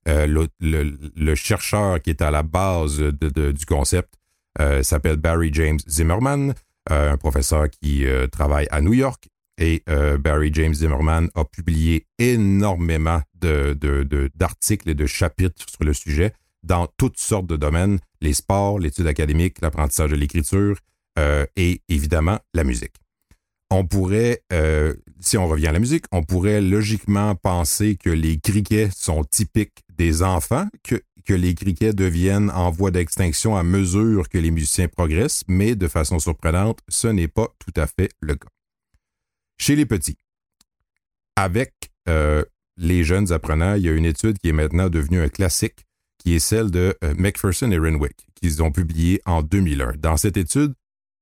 Euh, 0.08 0.46
le, 0.60 1.34
chercheur 1.34 2.00
qui 2.04 2.12
est 2.12 2.22
à 2.22 2.30
la 2.30 2.44
base 2.44 3.00
du 3.00 3.66
concept 3.66 4.14
euh, 4.60 4.84
s'appelle 4.84 5.18
Barry 5.18 5.50
James 5.52 5.80
Zimmerman, 5.90 6.54
un 6.88 7.18
professeur 7.18 7.68
qui 7.72 8.06
travaille 8.32 8.68
à 8.70 8.80
New 8.80 8.94
York 8.94 9.30
Et 9.58 9.84
euh, 9.88 10.18
Barry 10.18 10.52
James 10.54 10.74
Zimmerman 10.74 11.30
a 11.36 11.46
publié 11.46 12.08
énormément 12.18 13.22
d'articles 13.42 14.90
et 14.90 14.96
de 14.96 15.06
chapitres 15.06 15.66
sur 15.70 15.84
le 15.84 15.94
sujet 15.94 16.34
dans 16.64 16.88
toutes 16.98 17.20
sortes 17.20 17.46
de 17.46 17.58
domaines, 17.58 18.00
les 18.22 18.34
sports, 18.34 18.80
l'étude 18.80 19.08
académique, 19.08 19.62
l'apprentissage 19.62 20.12
de 20.12 20.16
l'écriture 20.16 20.78
euh, 21.20 21.46
et 21.56 21.82
évidemment 21.90 22.40
la 22.54 22.64
musique. 22.64 22.96
On 23.70 23.86
pourrait, 23.86 24.44
euh, 24.54 24.94
si 25.20 25.38
on 25.38 25.48
revient 25.48 25.68
à 25.68 25.72
la 25.72 25.80
musique, 25.80 26.06
on 26.12 26.24
pourrait 26.24 26.62
logiquement 26.62 27.36
penser 27.36 27.96
que 27.96 28.10
les 28.10 28.40
criquets 28.40 28.90
sont 28.96 29.24
typiques 29.24 29.84
des 29.98 30.24
enfants, 30.24 30.68
que, 30.84 31.02
que 31.26 31.34
les 31.34 31.56
criquets 31.56 31.94
deviennent 31.94 32.52
en 32.52 32.72
voie 32.72 32.92
d'extinction 32.92 33.58
à 33.58 33.64
mesure 33.64 34.30
que 34.30 34.38
les 34.38 34.52
musiciens 34.52 34.88
progressent, 34.88 35.44
mais 35.48 35.76
de 35.76 35.88
façon 35.88 36.20
surprenante, 36.20 36.80
ce 36.88 37.08
n'est 37.08 37.28
pas 37.28 37.48
tout 37.60 37.80
à 37.80 37.88
fait 37.88 38.10
le 38.20 38.36
cas. 38.36 38.48
Chez 39.58 39.76
les 39.76 39.86
petits, 39.86 40.18
avec 41.36 41.74
euh, 42.10 42.44
les 42.78 43.04
jeunes 43.04 43.32
apprenants, 43.32 43.76
il 43.76 43.84
y 43.84 43.90
a 43.90 43.94
une 43.94 44.06
étude 44.06 44.38
qui 44.40 44.50
est 44.50 44.54
maintenant 44.54 44.90
devenue 44.90 45.22
un 45.22 45.30
classique, 45.30 45.86
qui 46.18 46.36
est 46.36 46.40
celle 46.40 46.72
de 46.72 46.96
euh, 47.04 47.14
McPherson 47.18 47.72
et 47.72 47.78
Renwick, 47.78 48.26
qu'ils 48.36 48.64
ont 48.64 48.72
publiée 48.72 49.22
en 49.26 49.42
2001. 49.42 49.94
Dans 49.98 50.18
cette 50.18 50.38
étude, 50.38 50.74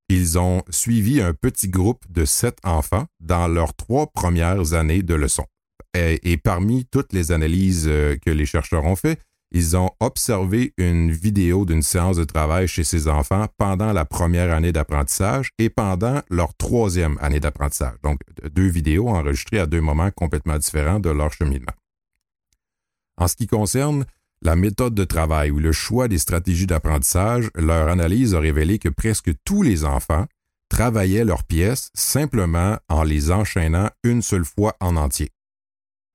ils 0.10 0.38
ont 0.38 0.64
suivi 0.70 1.22
un 1.22 1.34
petit 1.34 1.70
groupe 1.70 2.04
de 2.10 2.26
sept 2.26 2.58
enfants 2.64 3.06
dans 3.20 3.48
leurs 3.48 3.74
trois 3.74 4.08
premières 4.08 4.74
années 4.74 5.04
de 5.04 5.16
leçon. 5.16 5.46
Et, 5.94 6.38
parmi 6.38 6.86
toutes 6.86 7.12
les 7.12 7.34
analyses 7.34 7.86
euh, 7.88 8.16
que 8.18 8.30
les 8.30 8.46
chercheurs 8.46 8.86
ont 8.86 8.96
faites, 8.96 9.22
ils 9.52 9.76
ont 9.76 9.90
observé 10.00 10.74
une 10.78 11.12
vidéo 11.12 11.66
d'une 11.66 11.82
séance 11.82 12.18
de 12.18 12.24
travail 12.24 12.68
chez 12.68 12.84
ces 12.84 13.08
enfants 13.08 13.48
pendant 13.58 13.92
la 13.92 14.06
première 14.06 14.54
année 14.54 14.72
d'apprentissage 14.72 15.50
et 15.58 15.70
pendant 15.70 16.22
leur 16.30 16.56
troisième 16.56 17.18
année 17.20 17.42
d'apprentissage. 17.42 17.96
Donc, 18.02 18.20
deux 18.54 18.68
vidéos 18.68 19.10
enregistrées 19.10 19.60
à 19.60 19.66
deux 19.66 19.82
moments 19.82 20.12
complètement 20.12 20.58
différents 20.58 21.00
de 21.00 21.10
leur 21.10 21.34
cheminement. 21.34 21.74
En 23.18 23.28
ce 23.28 23.36
qui 23.36 23.48
concerne 23.48 24.06
la 24.42 24.56
méthode 24.56 24.96
de 24.96 25.04
travail 25.04 25.52
ou 25.52 25.60
le 25.60 25.72
choix 25.72 26.08
des 26.08 26.18
stratégies 26.18 26.66
d'apprentissage, 26.66 27.52
leur 27.56 27.90
analyse 27.90 28.34
a 28.34 28.40
révélé 28.40 28.80
que 28.80 28.90
presque 28.90 29.32
tous 29.44 29.62
les 29.62 29.84
enfants 29.86 30.26
travaillaient 30.70 31.26
leurs 31.26 31.44
pièces 31.44 31.92
simplement 31.94 32.78
en 32.88 33.04
les 33.04 33.32
enchaînant 33.32 33.90
une 34.04 34.22
seule 34.22 34.46
fois 34.46 34.76
en 34.80 34.96
entier. 34.96 35.30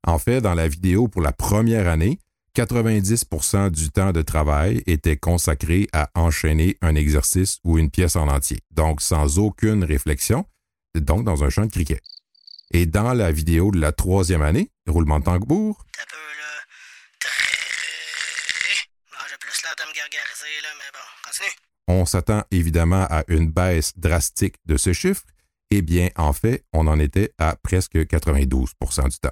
En 0.07 0.19
fait, 0.19 0.41
dans 0.41 0.55
la 0.55 0.67
vidéo 0.67 1.07
pour 1.07 1.21
la 1.21 1.33
première 1.33 1.87
année, 1.87 2.19
90% 2.57 3.71
du 3.71 3.91
temps 3.91 4.13
de 4.13 4.23
travail 4.23 4.83
était 4.87 5.19
consacré 5.19 5.89
à 5.93 6.09
enchaîner 6.15 6.79
un 6.81 6.95
exercice 6.95 7.59
ou 7.65 7.77
une 7.77 7.91
pièce 7.91 8.17
en 8.17 8.29
entier, 8.29 8.61
donc 8.71 9.03
sans 9.03 9.39
aucune 9.39 9.85
réflexion, 9.85 10.47
donc 10.95 11.25
dans 11.25 11.45
un 11.45 11.51
champ 11.51 11.67
de 11.67 11.71
cricket. 11.71 12.01
Et 12.73 12.87
dans 12.87 13.13
la 13.13 13.31
vidéo 13.31 13.71
de 13.73 13.79
la 13.79 13.93
troisième 13.93 14.41
année, 14.41 14.71
roulement 14.89 15.19
de 15.19 15.25
tambour, 15.25 15.85
on 21.89 22.07
s'attend 22.07 22.43
évidemment 22.51 23.07
à 23.11 23.23
une 23.29 23.51
baisse 23.51 23.93
drastique 23.99 24.57
de 24.65 24.79
ce 24.79 24.95
chiffre. 24.95 25.23
Eh 25.71 25.83
bien, 25.83 26.09
en 26.17 26.33
fait, 26.33 26.65
on 26.73 26.87
en 26.87 26.99
était 26.99 27.33
à 27.39 27.57
presque 27.57 27.97
92% 27.97 29.11
du 29.11 29.19
temps. 29.19 29.29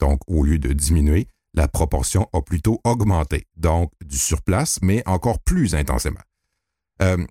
Donc, 0.00 0.20
au 0.26 0.42
lieu 0.42 0.58
de 0.58 0.72
diminuer, 0.72 1.28
la 1.54 1.68
proportion 1.68 2.28
a 2.32 2.40
plutôt 2.40 2.80
augmenté. 2.84 3.46
Donc, 3.56 3.90
du 4.04 4.18
surplace, 4.18 4.78
mais 4.82 5.02
encore 5.06 5.38
plus 5.40 5.74
intensément. 5.74 6.20
Euh, 7.02 7.24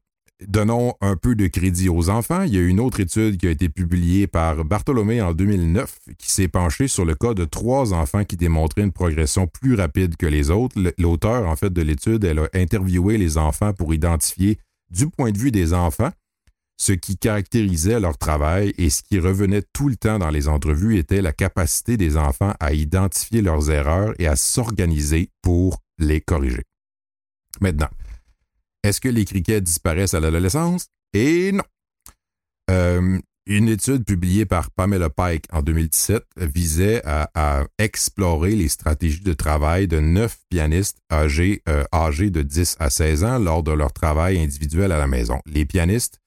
donnons 0.48 0.94
un 1.02 1.16
peu 1.16 1.36
de 1.36 1.48
crédit 1.48 1.90
aux 1.90 2.10
enfants. 2.10 2.44
Il 2.44 2.54
y 2.54 2.58
a 2.58 2.62
une 2.62 2.80
autre 2.80 3.00
étude 3.00 3.38
qui 3.38 3.48
a 3.48 3.52
été 3.52 3.70
publiée 3.70 4.28
par 4.28 4.64
Bartholomé 4.66 5.22
en 5.22 5.34
2009 5.34 6.00
qui 6.18 6.32
s'est 6.32 6.48
penchée 6.48 6.88
sur 6.88 7.06
le 7.06 7.16
cas 7.16 7.34
de 7.34 7.46
trois 7.46 7.94
enfants 7.94 8.24
qui 8.24 8.38
démontraient 8.38 8.84
une 8.84 8.92
progression 8.92 9.48
plus 9.48 9.76
rapide 9.76 10.18
que 10.18 10.26
les 10.26 10.50
autres. 10.50 10.76
L'auteur, 10.98 11.48
en 11.48 11.56
fait, 11.56 11.72
de 11.72 11.82
l'étude, 11.82 12.24
elle 12.24 12.40
a 12.40 12.50
interviewé 12.54 13.18
les 13.18 13.38
enfants 13.38 13.74
pour 13.74 13.94
identifier, 13.94 14.60
du 14.90 15.08
point 15.08 15.32
de 15.32 15.38
vue 15.38 15.52
des 15.52 15.74
enfants, 15.74 16.12
ce 16.82 16.94
qui 16.94 17.16
caractérisait 17.16 18.00
leur 18.00 18.18
travail 18.18 18.74
et 18.80 18.90
ce 18.90 19.04
qui 19.04 19.20
revenait 19.20 19.62
tout 19.72 19.88
le 19.88 19.96
temps 19.96 20.18
dans 20.18 20.32
les 20.32 20.48
entrevues 20.48 20.98
était 20.98 21.22
la 21.22 21.32
capacité 21.32 21.96
des 21.96 22.18
enfants 22.18 22.56
à 22.60 22.74
identifier 22.74 23.44
leurs 23.44 23.70
erreurs 23.70 24.16
et 24.18 24.26
à 24.26 24.36
s'organiser 24.36 25.30
pour 25.44 25.78
les 26.00 26.22
corriger. 26.22 26.64
Maintenant, 27.60 27.90
est-ce 28.82 29.00
que 29.00 29.10
les 29.10 29.26
criquets 29.26 29.62
disparaissent 29.62 30.16
à 30.16 30.20
l'adolescence? 30.20 30.88
Et 31.14 31.52
non. 31.52 31.64
Euh, 32.72 33.20
une 33.46 33.68
étude 33.68 34.04
publiée 34.04 34.48
par 34.48 34.72
Pamela 34.72 35.12
Pike 35.12 35.46
en 35.52 35.62
2017 35.62 36.24
visait 36.38 37.04
à, 37.06 37.64
explorer 37.78 38.56
les 38.56 38.70
stratégies 38.70 39.22
de 39.22 39.34
travail 39.34 39.88
de 39.88 40.00
neuf 40.00 40.40
pianistes 40.50 40.98
âgés, 41.12 41.62
euh, 41.70 41.84
âgés 41.94 42.32
de 42.32 42.42
10 42.42 42.78
à 42.80 42.90
16 42.90 43.24
ans 43.24 43.38
lors 43.38 43.62
de 43.62 43.72
leur 43.72 43.94
travail 43.94 44.40
individuel 44.40 44.92
à 44.92 44.98
la 44.98 45.08
maison. 45.08 45.40
Les 45.46 45.66
pianistes 45.66 46.21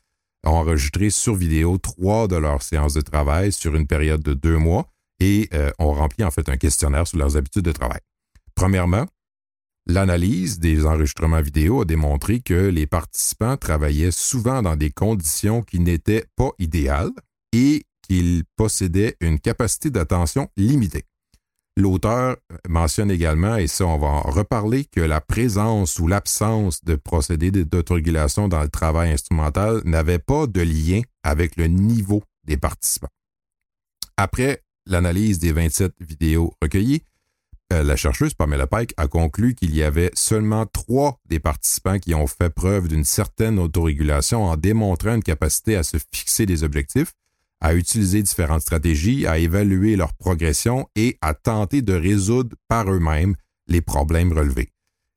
ont 0.44 0.56
enregistré 0.56 1.10
sur 1.10 1.34
vidéo 1.34 1.78
trois 1.78 2.28
de 2.28 2.36
leurs 2.36 2.62
séances 2.62 2.94
de 2.94 3.00
travail 3.00 3.52
sur 3.52 3.74
une 3.74 3.86
période 3.86 4.22
de 4.22 4.34
deux 4.34 4.58
mois 4.58 4.86
et 5.20 5.48
euh, 5.54 5.70
ont 5.78 5.92
rempli 5.92 6.24
en 6.24 6.30
fait 6.30 6.48
un 6.48 6.56
questionnaire 6.56 7.06
sur 7.06 7.18
leurs 7.18 7.36
habitudes 7.36 7.64
de 7.64 7.72
travail. 7.72 8.00
Premièrement, 8.54 9.06
L'analyse 9.86 10.60
des 10.60 10.86
enregistrements 10.86 11.42
vidéo 11.42 11.82
a 11.82 11.84
démontré 11.84 12.40
que 12.40 12.54
les 12.54 12.86
participants 12.86 13.58
travaillaient 13.58 14.10
souvent 14.10 14.62
dans 14.62 14.76
des 14.76 14.90
conditions 14.90 15.60
qui 15.60 15.78
n'étaient 15.78 16.24
pas 16.36 16.52
idéales 16.58 17.10
et 17.52 17.84
qu'ils 18.00 18.44
possédaient 18.56 19.16
une 19.20 19.38
capacité 19.38 19.90
d'attention 19.90 20.48
limitée. 20.56 21.04
L'auteur 21.76 22.36
mentionne 22.68 23.10
également, 23.10 23.56
et 23.56 23.66
ça 23.66 23.84
on 23.86 23.98
va 23.98 24.06
en 24.06 24.20
reparler, 24.20 24.84
que 24.84 25.00
la 25.00 25.20
présence 25.20 25.98
ou 25.98 26.06
l'absence 26.06 26.84
de 26.84 26.94
procédés 26.94 27.50
d'autorégulation 27.50 28.46
dans 28.46 28.62
le 28.62 28.68
travail 28.68 29.12
instrumental 29.12 29.80
n'avait 29.84 30.20
pas 30.20 30.46
de 30.46 30.60
lien 30.60 31.00
avec 31.24 31.56
le 31.56 31.66
niveau 31.66 32.22
des 32.44 32.56
participants. 32.56 33.08
Après 34.16 34.62
l'analyse 34.86 35.40
des 35.40 35.50
27 35.50 35.94
vidéos 36.00 36.52
recueillies, 36.62 37.02
euh, 37.72 37.82
la 37.82 37.96
chercheuse 37.96 38.34
Pamela 38.34 38.66
Pike 38.66 38.94
a 38.96 39.08
conclu 39.08 39.54
qu'il 39.54 39.74
y 39.74 39.82
avait 39.82 40.10
seulement 40.14 40.66
trois 40.66 41.18
des 41.24 41.40
participants 41.40 41.98
qui 41.98 42.14
ont 42.14 42.26
fait 42.26 42.50
preuve 42.50 42.88
d'une 42.88 43.04
certaine 43.04 43.58
autorégulation 43.58 44.44
en 44.44 44.56
démontrant 44.56 45.14
une 45.14 45.22
capacité 45.22 45.74
à 45.74 45.82
se 45.82 45.96
fixer 46.12 46.46
des 46.46 46.62
objectifs, 46.62 47.14
à 47.60 47.74
utiliser 47.74 48.22
différentes 48.22 48.62
stratégies, 48.62 49.26
à 49.26 49.38
évaluer 49.38 49.96
leur 49.96 50.12
progression 50.14 50.88
et 50.96 51.16
à 51.20 51.34
tenter 51.34 51.82
de 51.82 51.94
résoudre 51.94 52.56
par 52.68 52.90
eux-mêmes 52.92 53.36
les 53.68 53.80
problèmes 53.80 54.32
relevés. 54.32 54.70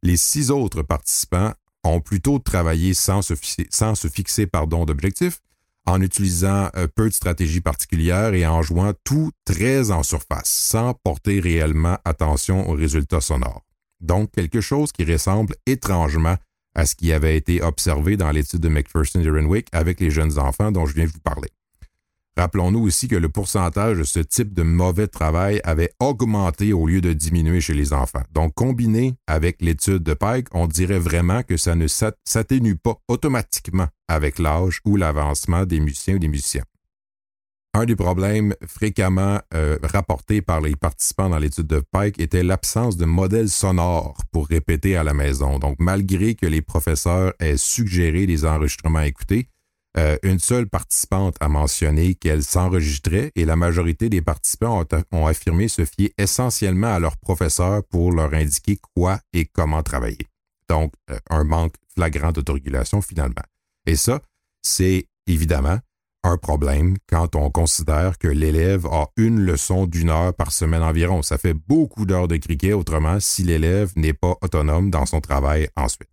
Les 0.03 0.17
six 0.17 0.51
autres 0.51 0.83
participants 0.83 1.53
ont 1.83 2.01
plutôt 2.01 2.39
travaillé 2.39 2.93
sans 2.93 3.21
se 3.21 3.35
fixer, 3.35 4.47
d'objectifs, 4.85 5.41
en 5.85 6.01
utilisant 6.01 6.69
euh, 6.75 6.87
peu 6.87 7.09
de 7.09 7.13
stratégies 7.13 7.61
particulières 7.61 8.33
et 8.33 8.45
en 8.45 8.61
jouant 8.61 8.93
tout 9.03 9.31
très 9.45 9.89
en 9.89 10.03
surface, 10.03 10.49
sans 10.49 10.93
porter 10.93 11.39
réellement 11.39 11.97
attention 12.03 12.69
aux 12.69 12.73
résultats 12.73 13.21
sonores. 13.21 13.63
Donc, 14.01 14.31
quelque 14.31 14.61
chose 14.61 14.91
qui 14.91 15.05
ressemble 15.05 15.55
étrangement 15.65 16.35
à 16.75 16.85
ce 16.85 16.93
qui 16.93 17.11
avait 17.11 17.37
été 17.37 17.63
observé 17.63 18.17
dans 18.17 18.29
l'étude 18.31 18.59
de 18.59 18.69
McPherson 18.69 19.21
et 19.21 19.29
Renwick 19.29 19.67
avec 19.71 19.99
les 19.99 20.11
jeunes 20.11 20.37
enfants 20.37 20.71
dont 20.71 20.85
je 20.85 20.93
viens 20.93 21.05
de 21.05 21.11
vous 21.11 21.19
parler. 21.19 21.49
Rappelons-nous 22.37 22.85
aussi 22.85 23.07
que 23.07 23.15
le 23.15 23.29
pourcentage 23.29 23.97
de 23.97 24.03
ce 24.03 24.19
type 24.19 24.53
de 24.53 24.61
mauvais 24.61 25.07
travail 25.07 25.59
avait 25.63 25.89
augmenté 25.99 26.71
au 26.71 26.85
lieu 26.85 27.01
de 27.01 27.11
diminuer 27.11 27.61
chez 27.61 27.73
les 27.73 27.93
enfants. 27.93 28.21
Donc, 28.31 28.53
combiné 28.53 29.15
avec 29.25 29.59
l'étude 29.59 30.03
de 30.03 30.13
Pike, 30.13 30.47
on 30.53 30.67
dirait 30.67 30.99
vraiment 30.99 31.41
que 31.41 31.57
ça 31.57 31.73
ne 31.73 31.87
s'atténue 31.87 32.75
pas 32.75 32.95
automatiquement 33.07 33.87
avec 34.07 34.37
l'âge 34.37 34.81
ou 34.85 34.97
l'avancement 34.97 35.65
des 35.65 35.79
musiciens 35.79 36.15
ou 36.15 36.19
des 36.19 36.27
musiciens. 36.27 36.63
Un 37.73 37.85
des 37.85 37.95
problèmes 37.95 38.53
fréquemment 38.67 39.39
euh, 39.55 39.79
rapportés 39.81 40.41
par 40.41 40.61
les 40.61 40.75
participants 40.75 41.29
dans 41.29 41.39
l'étude 41.39 41.67
de 41.67 41.81
Pike 41.91 42.19
était 42.19 42.43
l'absence 42.43 42.97
de 42.97 43.05
modèles 43.05 43.49
sonores 43.49 44.17
pour 44.31 44.47
répéter 44.47 44.95
à 44.95 45.03
la 45.03 45.15
maison. 45.15 45.57
Donc, 45.57 45.77
malgré 45.79 46.35
que 46.35 46.45
les 46.45 46.61
professeurs 46.61 47.33
aient 47.39 47.57
suggéré 47.57 48.27
des 48.27 48.45
enregistrements 48.45 49.01
écoutés, 49.01 49.49
euh, 49.97 50.17
une 50.21 50.39
seule 50.39 50.67
participante 50.67 51.35
a 51.39 51.47
mentionné 51.47 52.13
qu'elle 52.15 52.43
s'enregistrait 52.43 53.31
et 53.35 53.45
la 53.45 53.55
majorité 53.55 54.09
des 54.09 54.21
participants 54.21 54.83
ont, 55.11 55.25
affirmé 55.25 55.67
se 55.67 55.85
fier 55.85 56.13
essentiellement 56.17 56.93
à 56.93 56.99
leur 56.99 57.17
professeur 57.17 57.83
pour 57.83 58.11
leur 58.11 58.33
indiquer 58.33 58.77
quoi 58.95 59.19
et 59.33 59.45
comment 59.45 59.81
travailler. 59.81 60.27
Donc, 60.69 60.93
euh, 61.09 61.17
un 61.29 61.43
manque 61.43 61.73
flagrant 61.95 62.31
d'autorégulation 62.31 63.01
finalement. 63.01 63.43
Et 63.85 63.95
ça, 63.95 64.21
c'est 64.61 65.07
évidemment 65.25 65.79
un 66.23 66.37
problème 66.37 66.97
quand 67.07 67.35
on 67.35 67.49
considère 67.49 68.17
que 68.17 68.27
l'élève 68.27 68.85
a 68.87 69.07
une 69.15 69.39
leçon 69.39 69.85
d'une 69.85 70.09
heure 70.09 70.33
par 70.33 70.51
semaine 70.51 70.83
environ. 70.83 71.21
Ça 71.21 71.37
fait 71.37 71.53
beaucoup 71.53 72.05
d'heures 72.05 72.27
de 72.27 72.37
cricket 72.37 72.73
autrement 72.73 73.19
si 73.19 73.43
l'élève 73.43 73.93
n'est 73.95 74.13
pas 74.13 74.35
autonome 74.41 74.91
dans 74.91 75.05
son 75.05 75.21
travail 75.21 75.69
ensuite. 75.75 76.09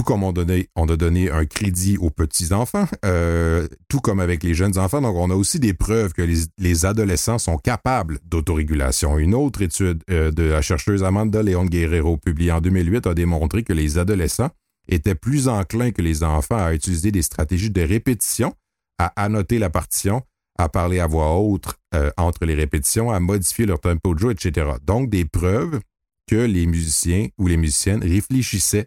Tout 0.00 0.04
comme 0.04 0.22
on, 0.22 0.32
on 0.76 0.88
a 0.88 0.96
donné 0.96 1.30
un 1.30 1.44
crédit 1.44 1.98
aux 1.98 2.08
petits-enfants, 2.08 2.86
euh, 3.04 3.68
tout 3.86 4.00
comme 4.00 4.18
avec 4.18 4.42
les 4.42 4.54
jeunes 4.54 4.78
enfants. 4.78 5.02
Donc, 5.02 5.14
on 5.14 5.28
a 5.28 5.34
aussi 5.34 5.60
des 5.60 5.74
preuves 5.74 6.14
que 6.14 6.22
les, 6.22 6.86
adolescents 6.86 7.38
sont 7.38 7.58
capables 7.58 8.18
d'autorégulation. 8.24 9.18
Une 9.18 9.34
autre 9.34 9.60
étude 9.60 10.02
euh, 10.08 10.30
de 10.30 10.44
la 10.44 10.62
chercheuse 10.62 11.04
Amanda 11.04 11.42
Leon 11.42 11.66
Guerrero, 11.66 12.16
publiée 12.16 12.50
en 12.50 12.62
2008, 12.62 13.08
a 13.08 13.12
démontré 13.12 13.62
que 13.62 13.74
les 13.74 13.98
adolescents 13.98 14.48
étaient 14.88 15.14
plus 15.14 15.48
enclins 15.48 15.90
que 15.90 16.00
les 16.00 16.24
enfants 16.24 16.56
à 16.56 16.72
utiliser 16.72 17.12
des 17.12 17.20
stratégies 17.20 17.68
de 17.68 17.82
répétition, 17.82 18.54
à 18.98 19.12
annoter 19.22 19.58
la 19.58 19.68
partition, 19.68 20.22
à 20.58 20.70
parler 20.70 20.98
à 20.98 21.06
voix 21.06 21.36
haute 21.36 21.74
euh, 21.94 22.10
entre 22.16 22.46
les 22.46 22.54
répétitions, 22.54 23.10
à 23.10 23.20
modifier 23.20 23.66
leur 23.66 23.80
tempo 23.80 24.14
de 24.14 24.20
jeu, 24.20 24.30
etc. 24.30 24.66
Donc, 24.82 25.10
des 25.10 25.26
preuves 25.26 25.78
que 26.26 26.36
les 26.36 26.64
musiciens 26.64 27.28
ou 27.36 27.48
les 27.48 27.58
musiciennes 27.58 28.02
réfléchissaient 28.02 28.86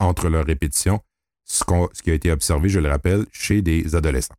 entre 0.00 0.28
leurs 0.28 0.46
répétitions, 0.46 1.00
ce, 1.44 1.64
qui 2.02 2.10
a 2.10 2.14
été 2.14 2.30
observé, 2.30 2.68
je 2.68 2.80
le 2.80 2.88
rappelle, 2.88 3.26
chez 3.32 3.62
des 3.62 3.94
adolescents. 3.94 4.34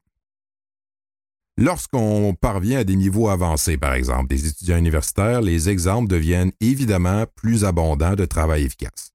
Lorsqu'on 1.57 2.35
parvient 2.39 2.79
à 2.79 2.83
des 2.83 2.95
niveaux 2.95 3.29
avancés, 3.29 3.77
par 3.77 3.93
exemple, 3.93 4.27
des 4.27 4.47
étudiants 4.47 4.77
universitaires, 4.77 5.41
les 5.41 5.69
exemples 5.69 6.07
deviennent 6.07 6.51
évidemment 6.61 7.25
plus 7.35 7.63
abondants 7.63 8.15
de 8.15 8.25
travail 8.25 8.63
efficace 8.63 9.13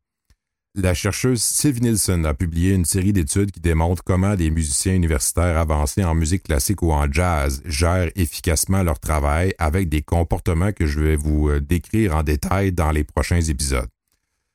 la 0.83 0.95
chercheuse 0.95 1.43
Siv 1.43 1.83
Nielsen 1.83 2.25
a 2.25 2.35
publié 2.35 2.75
une 2.75 2.85
série 2.85 3.13
d'études 3.13 3.51
qui 3.51 3.61
démontrent 3.61 4.05
comment 4.05 4.37
des 4.37 4.51
musiciens 4.51 4.95
universitaires 4.95 5.59
avancés 5.59 6.05
en 6.05 6.15
musique 6.15 6.45
classique 6.45 6.83
ou 6.83 6.93
en 6.93 7.11
jazz 7.11 7.63
gèrent 7.65 8.11
efficacement 8.17 8.83
leur 8.83 9.01
travail 9.01 9.55
avec 9.59 9.89
des 9.89 10.03
comportements 10.03 10.73
que 10.73 10.87
je 10.87 11.01
vais 11.01 11.17
vous 11.17 11.49
euh, 11.49 11.61
décrire 11.61 12.17
en 12.17 12.23
détail 12.23 12.73
dans 12.73 12.93
les 12.93 13.05
prochains 13.05 13.41
épisodes. 13.41 13.89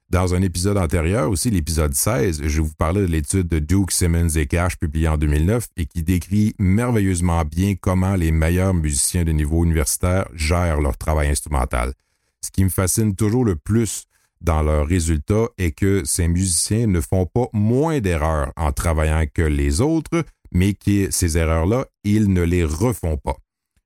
Dans 0.10 0.36
un 0.36 0.42
épisode 0.42 0.78
antérieur, 0.78 1.30
aussi 1.30 1.50
l'épisode 1.50 1.94
16, 1.94 2.44
je 2.44 2.62
vous 2.62 2.74
parlais 2.78 3.02
de 3.02 3.08
l'étude 3.08 3.48
de 3.48 3.60
Duke, 3.60 3.92
Simmons 3.92 4.30
et 4.36 4.46
Cash 4.46 4.78
publiée 4.78 5.08
en 5.08 5.18
2009 5.18 5.68
et 5.78 5.86
qui 5.86 6.04
décrit 6.04 6.54
merveilleusement 6.60 7.44
bien 7.46 7.74
comment 7.76 8.16
les 8.16 8.32
meilleurs 8.32 8.76
musiciens 8.76 9.24
de 9.24 9.32
niveau 9.32 9.64
universitaire 9.64 10.28
gèrent 10.36 10.82
leur 10.82 10.98
travail 10.98 11.30
instrumental. 11.30 11.94
Ce 12.42 12.52
qui 12.52 12.64
me 12.64 12.70
fascine 12.70 13.16
toujours 13.16 13.46
le 13.46 13.56
plus 13.56 14.06
dans 14.42 14.62
leurs 14.62 14.86
résultats 14.86 15.48
est 15.58 15.72
que 15.72 16.04
ces 16.06 16.28
musiciens 16.28 16.86
ne 16.86 17.02
font 17.02 17.26
pas 17.26 17.48
moins 17.54 18.00
d'erreurs 18.00 18.52
en 18.56 18.72
travaillant 18.72 19.26
que 19.34 19.42
les 19.42 19.82
autres, 19.82 20.24
mais 20.52 20.74
que 20.74 21.10
ces 21.12 21.38
erreurs-là, 21.38 21.86
ils 22.04 22.32
ne 22.32 22.44
les 22.44 22.66
refont 22.66 23.18
pas. 23.18 23.38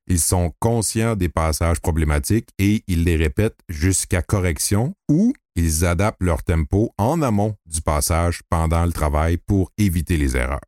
Ils 0.07 0.21
sont 0.21 0.53
conscients 0.59 1.15
des 1.15 1.29
passages 1.29 1.81
problématiques 1.81 2.49
et 2.57 2.83
ils 2.87 3.03
les 3.03 3.17
répètent 3.17 3.59
jusqu'à 3.67 4.21
correction 4.21 4.95
ou 5.09 5.33
ils 5.55 5.85
adaptent 5.85 6.23
leur 6.23 6.43
tempo 6.43 6.93
en 6.97 7.21
amont 7.21 7.55
du 7.65 7.81
passage 7.81 8.41
pendant 8.49 8.85
le 8.85 8.93
travail 8.93 9.37
pour 9.37 9.71
éviter 9.77 10.15
les 10.15 10.37
erreurs. 10.37 10.61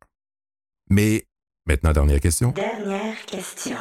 Mais 0.90 1.26
maintenant, 1.66 1.92
dernière 1.92 2.20
question. 2.20 2.50
Dernière 2.50 3.24
question. 3.24 3.76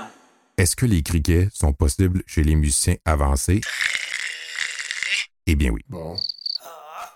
Est-ce 0.57 0.75
que 0.75 0.85
les 0.85 1.03
criquets 1.03 1.49
sont 1.53 1.73
possibles 1.73 2.23
chez 2.25 2.43
les 2.43 2.55
musiciens 2.55 2.95
avancés? 3.03 3.61
Eh 5.45 5.55
bien 5.55 5.71
oui. 5.71 5.83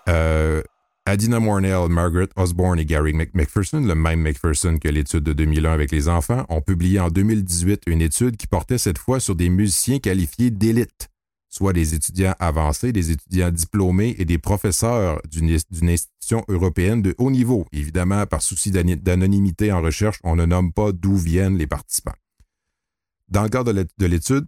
Euh, 0.08 0.62
Adina 1.06 1.38
Mornell, 1.38 1.88
Margaret 1.90 2.30
Osborne 2.34 2.78
et 2.78 2.86
Gary 2.86 3.12
McPherson, 3.12 3.80
le 3.80 3.94
même 3.94 4.22
McPherson 4.22 4.78
que 4.78 4.88
l'étude 4.88 5.22
de 5.22 5.34
2001 5.34 5.70
avec 5.70 5.90
les 5.92 6.08
enfants, 6.08 6.46
ont 6.48 6.62
publié 6.62 6.98
en 6.98 7.10
2018 7.10 7.82
une 7.86 8.00
étude 8.00 8.38
qui 8.38 8.46
portait 8.46 8.78
cette 8.78 8.96
fois 8.96 9.20
sur 9.20 9.36
des 9.36 9.50
musiciens 9.50 9.98
qualifiés 9.98 10.50
d'élite, 10.50 11.10
soit 11.50 11.74
des 11.74 11.94
étudiants 11.94 12.34
avancés, 12.38 12.90
des 12.90 13.10
étudiants 13.10 13.50
diplômés 13.50 14.16
et 14.18 14.24
des 14.24 14.38
professeurs 14.38 15.20
d'une 15.30 15.50
institution 15.90 16.42
européenne 16.48 17.02
de 17.02 17.14
haut 17.18 17.30
niveau. 17.30 17.66
Évidemment, 17.72 18.24
par 18.24 18.40
souci 18.40 18.70
d'anonymité 18.70 19.72
en 19.72 19.82
recherche, 19.82 20.18
on 20.24 20.36
ne 20.36 20.46
nomme 20.46 20.72
pas 20.72 20.92
d'où 20.92 21.16
viennent 21.16 21.58
les 21.58 21.66
participants. 21.66 22.14
Dans 23.28 23.42
le 23.42 23.50
cadre 23.50 23.74
de 23.74 24.06
l'étude, 24.06 24.46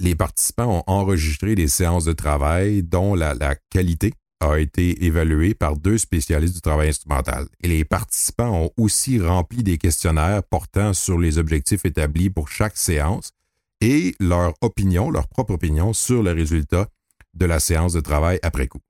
les 0.00 0.16
participants 0.16 0.78
ont 0.78 0.84
enregistré 0.88 1.54
des 1.54 1.68
séances 1.68 2.04
de 2.04 2.12
travail 2.12 2.82
dont 2.82 3.14
la, 3.14 3.54
qualité 3.70 4.12
a 4.40 4.58
été 4.58 5.04
évaluée 5.04 5.54
par 5.54 5.76
deux 5.76 5.98
spécialistes 5.98 6.54
du 6.54 6.60
travail 6.60 6.88
instrumental. 6.88 7.46
Et 7.62 7.68
les 7.68 7.84
participants 7.84 8.64
ont 8.64 8.70
aussi 8.76 9.20
rempli 9.20 9.62
des 9.62 9.78
questionnaires 9.78 10.42
portant 10.42 10.94
sur 10.94 11.18
les 11.18 11.38
objectifs 11.38 11.84
établis 11.84 12.30
pour 12.30 12.48
chaque 12.48 12.76
séance 12.76 13.32
et 13.80 14.14
leur 14.20 14.54
opinion, 14.60 15.10
leur 15.10 15.28
propre 15.28 15.54
opinion 15.54 15.92
sur 15.92 16.22
le 16.22 16.32
résultat 16.32 16.88
de 17.34 17.46
la 17.46 17.60
séance 17.60 17.92
de 17.92 18.00
travail 18.00 18.38
après 18.42 18.66
coup. 18.66 18.80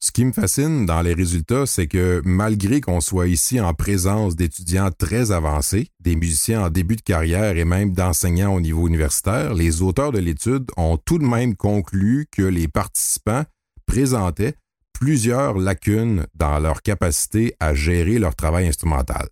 Ce 0.00 0.12
qui 0.12 0.26
me 0.26 0.32
fascine 0.32 0.84
dans 0.84 1.00
les 1.00 1.14
résultats, 1.14 1.64
c'est 1.64 1.86
que 1.86 2.20
malgré 2.26 2.82
qu'on 2.82 3.00
soit 3.00 3.26
ici 3.26 3.58
en 3.58 3.72
présence 3.72 4.36
d'étudiants 4.36 4.90
très 4.90 5.32
avancés, 5.32 5.88
des 5.98 6.14
musiciens 6.14 6.66
en 6.66 6.68
début 6.68 6.96
de 6.96 7.00
carrière 7.00 7.56
et 7.56 7.64
même 7.64 7.92
d'enseignants 7.92 8.54
au 8.54 8.60
niveau 8.60 8.86
universitaire, 8.86 9.54
les 9.54 9.80
auteurs 9.80 10.12
de 10.12 10.18
l'étude 10.18 10.70
ont 10.76 10.98
tout 10.98 11.18
de 11.18 11.24
même 11.24 11.56
conclu 11.56 12.26
que 12.30 12.42
les 12.42 12.68
participants 12.68 13.44
présentaient 13.86 14.56
plusieurs 15.04 15.58
lacunes 15.58 16.26
dans 16.34 16.58
leur 16.58 16.80
capacité 16.80 17.54
à 17.60 17.74
gérer 17.74 18.18
leur 18.18 18.34
travail 18.34 18.66
instrumental. 18.66 19.28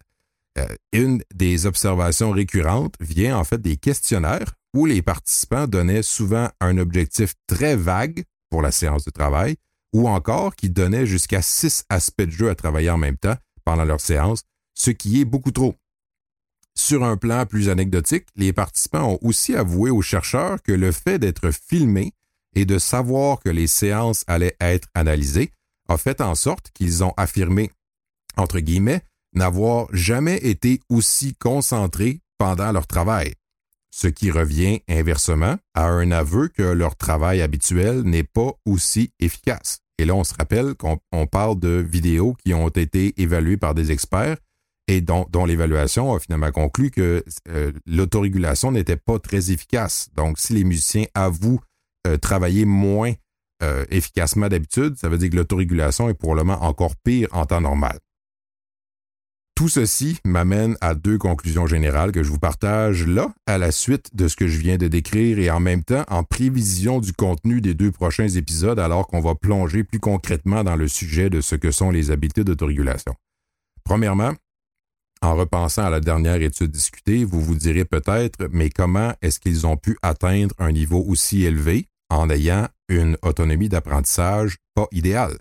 Euh, 0.58 0.66
une 0.92 1.22
des 1.34 1.64
observations 1.64 2.30
récurrentes 2.30 2.94
vient 3.00 3.38
en 3.38 3.44
fait 3.44 3.56
des 3.56 3.78
questionnaires 3.78 4.52
où 4.74 4.84
les 4.84 5.00
participants 5.00 5.66
donnaient 5.66 6.02
souvent 6.02 6.50
un 6.60 6.76
objectif 6.76 7.32
très 7.46 7.74
vague 7.74 8.24
pour 8.50 8.60
la 8.60 8.70
séance 8.70 9.06
de 9.06 9.10
travail, 9.10 9.56
ou 9.94 10.10
encore 10.10 10.56
qui 10.56 10.68
donnaient 10.68 11.06
jusqu'à 11.06 11.40
six 11.40 11.84
aspects 11.88 12.20
de 12.20 12.32
jeu 12.32 12.50
à 12.50 12.54
travailler 12.54 12.90
en 12.90 12.98
même 12.98 13.16
temps 13.16 13.36
pendant 13.64 13.86
leur 13.86 14.02
séance, 14.02 14.42
ce 14.74 14.90
qui 14.90 15.22
est 15.22 15.24
beaucoup 15.24 15.52
trop. 15.52 15.74
Sur 16.74 17.02
un 17.02 17.16
plan 17.16 17.46
plus 17.46 17.70
anecdotique, 17.70 18.26
les 18.36 18.52
participants 18.52 19.12
ont 19.12 19.18
aussi 19.22 19.56
avoué 19.56 19.88
aux 19.88 20.02
chercheurs 20.02 20.62
que 20.62 20.72
le 20.72 20.92
fait 20.92 21.18
d'être 21.18 21.50
filmés 21.50 22.12
et 22.54 22.66
de 22.66 22.78
savoir 22.78 23.40
que 23.40 23.48
les 23.48 23.66
séances 23.66 24.24
allaient 24.26 24.56
être 24.60 24.88
analysées 24.92 25.50
a 25.92 25.98
fait 25.98 26.20
en 26.20 26.34
sorte 26.34 26.70
qu'ils 26.72 27.04
ont 27.04 27.14
affirmé, 27.16 27.70
entre 28.36 28.58
guillemets, 28.60 29.02
n'avoir 29.34 29.88
jamais 29.92 30.36
été 30.36 30.80
aussi 30.88 31.34
concentrés 31.34 32.20
pendant 32.38 32.72
leur 32.72 32.86
travail, 32.86 33.34
ce 33.94 34.08
qui 34.08 34.30
revient 34.30 34.80
inversement 34.88 35.56
à 35.74 35.86
un 35.86 36.10
aveu 36.10 36.48
que 36.48 36.62
leur 36.62 36.96
travail 36.96 37.40
habituel 37.42 38.02
n'est 38.02 38.24
pas 38.24 38.52
aussi 38.66 39.12
efficace. 39.20 39.78
Et 39.98 40.04
là, 40.04 40.14
on 40.14 40.24
se 40.24 40.34
rappelle 40.34 40.74
qu'on 40.74 41.26
parle 41.26 41.58
de 41.60 41.86
vidéos 41.88 42.34
qui 42.44 42.54
ont 42.54 42.68
été 42.68 43.14
évaluées 43.20 43.56
par 43.56 43.74
des 43.74 43.92
experts 43.92 44.38
et 44.88 45.00
dont, 45.00 45.26
l'évaluation 45.46 46.12
a 46.12 46.18
finalement 46.18 46.50
conclu 46.50 46.90
que 46.90 47.24
euh, 47.48 47.72
l'autorégulation 47.86 48.72
n'était 48.72 48.96
pas 48.96 49.18
très 49.18 49.52
efficace. 49.52 50.08
Donc, 50.16 50.38
si 50.38 50.54
les 50.54 50.64
musiciens 50.64 51.04
avouent 51.14 51.60
euh, 52.06 52.16
travailler 52.18 52.64
moins 52.64 53.12
euh, 53.62 53.84
efficacement 53.90 54.48
d'habitude, 54.48 54.96
ça 54.96 55.08
veut 55.08 55.18
dire 55.18 55.30
que 55.30 55.36
l'autorégulation 55.36 56.08
est 56.08 56.14
probablement 56.14 56.62
encore 56.62 56.96
pire 56.96 57.28
en 57.32 57.46
temps 57.46 57.60
normal. 57.60 57.98
Tout 59.54 59.68
ceci 59.68 60.18
m'amène 60.24 60.76
à 60.80 60.94
deux 60.94 61.18
conclusions 61.18 61.66
générales 61.66 62.10
que 62.10 62.22
je 62.22 62.30
vous 62.30 62.38
partage 62.38 63.06
là, 63.06 63.32
à 63.46 63.58
la 63.58 63.70
suite 63.70 64.16
de 64.16 64.26
ce 64.26 64.34
que 64.34 64.48
je 64.48 64.58
viens 64.58 64.78
de 64.78 64.88
décrire 64.88 65.38
et 65.38 65.50
en 65.50 65.60
même 65.60 65.84
temps 65.84 66.04
en 66.08 66.24
prévision 66.24 67.00
du 67.00 67.12
contenu 67.12 67.60
des 67.60 67.74
deux 67.74 67.92
prochains 67.92 68.28
épisodes 68.28 68.80
alors 68.80 69.06
qu'on 69.06 69.20
va 69.20 69.34
plonger 69.34 69.84
plus 69.84 70.00
concrètement 70.00 70.64
dans 70.64 70.76
le 70.76 70.88
sujet 70.88 71.30
de 71.30 71.40
ce 71.40 71.54
que 71.54 71.70
sont 71.70 71.90
les 71.90 72.10
habiletés 72.10 72.44
d'autorégulation. 72.44 73.14
Premièrement, 73.84 74.32
en 75.20 75.36
repensant 75.36 75.84
à 75.84 75.90
la 75.90 76.00
dernière 76.00 76.42
étude 76.42 76.70
discutée, 76.70 77.24
vous 77.24 77.40
vous 77.40 77.54
direz 77.54 77.84
peut-être, 77.84 78.48
mais 78.50 78.70
comment 78.70 79.12
est-ce 79.22 79.38
qu'ils 79.38 79.66
ont 79.66 79.76
pu 79.76 79.96
atteindre 80.02 80.54
un 80.58 80.72
niveau 80.72 81.04
aussi 81.06 81.44
élevé 81.44 81.86
en 82.10 82.28
ayant 82.30 82.66
une 82.92 83.16
autonomie 83.22 83.68
d'apprentissage 83.68 84.56
pas 84.74 84.86
idéale? 84.92 85.38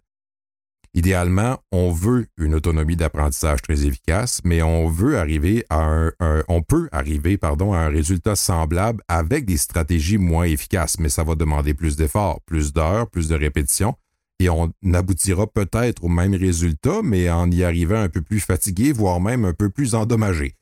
Idéalement, 0.93 1.57
on 1.71 1.91
veut 1.91 2.27
une 2.37 2.53
autonomie 2.53 2.97
d'apprentissage 2.97 3.61
très 3.61 3.85
efficace, 3.85 4.41
mais 4.43 4.61
on 4.61 4.89
veut 4.89 5.17
arriver 5.17 5.65
à 5.69 5.85
un, 5.85 6.11
on 6.49 6.61
peut 6.61 6.89
arriver, 6.91 7.37
pardon, 7.37 7.71
à 7.71 7.77
un 7.77 7.87
résultat 7.87 8.35
semblable 8.35 9.01
avec 9.07 9.45
des 9.45 9.55
stratégies 9.55 10.17
moins 10.17 10.43
efficaces, 10.43 10.99
mais 10.99 11.07
ça 11.07 11.23
va 11.23 11.35
demander 11.35 11.73
plus 11.73 11.95
d'efforts, 11.95 12.41
plus 12.45 12.73
d'heures, 12.73 13.09
plus 13.09 13.29
de 13.29 13.35
répétitions, 13.35 13.95
et 14.39 14.49
on 14.49 14.73
aboutira 14.93 15.47
peut-être 15.47 16.03
au 16.03 16.09
même 16.09 16.35
résultat, 16.35 17.01
mais 17.03 17.29
en 17.29 17.49
y 17.49 17.63
arrivant 17.63 18.01
un 18.01 18.09
peu 18.09 18.21
plus 18.21 18.41
fatigué, 18.41 18.91
voire 18.91 19.21
même 19.21 19.45
un 19.45 19.53
peu 19.53 19.69
plus 19.69 19.95
endommagé. 19.95 20.55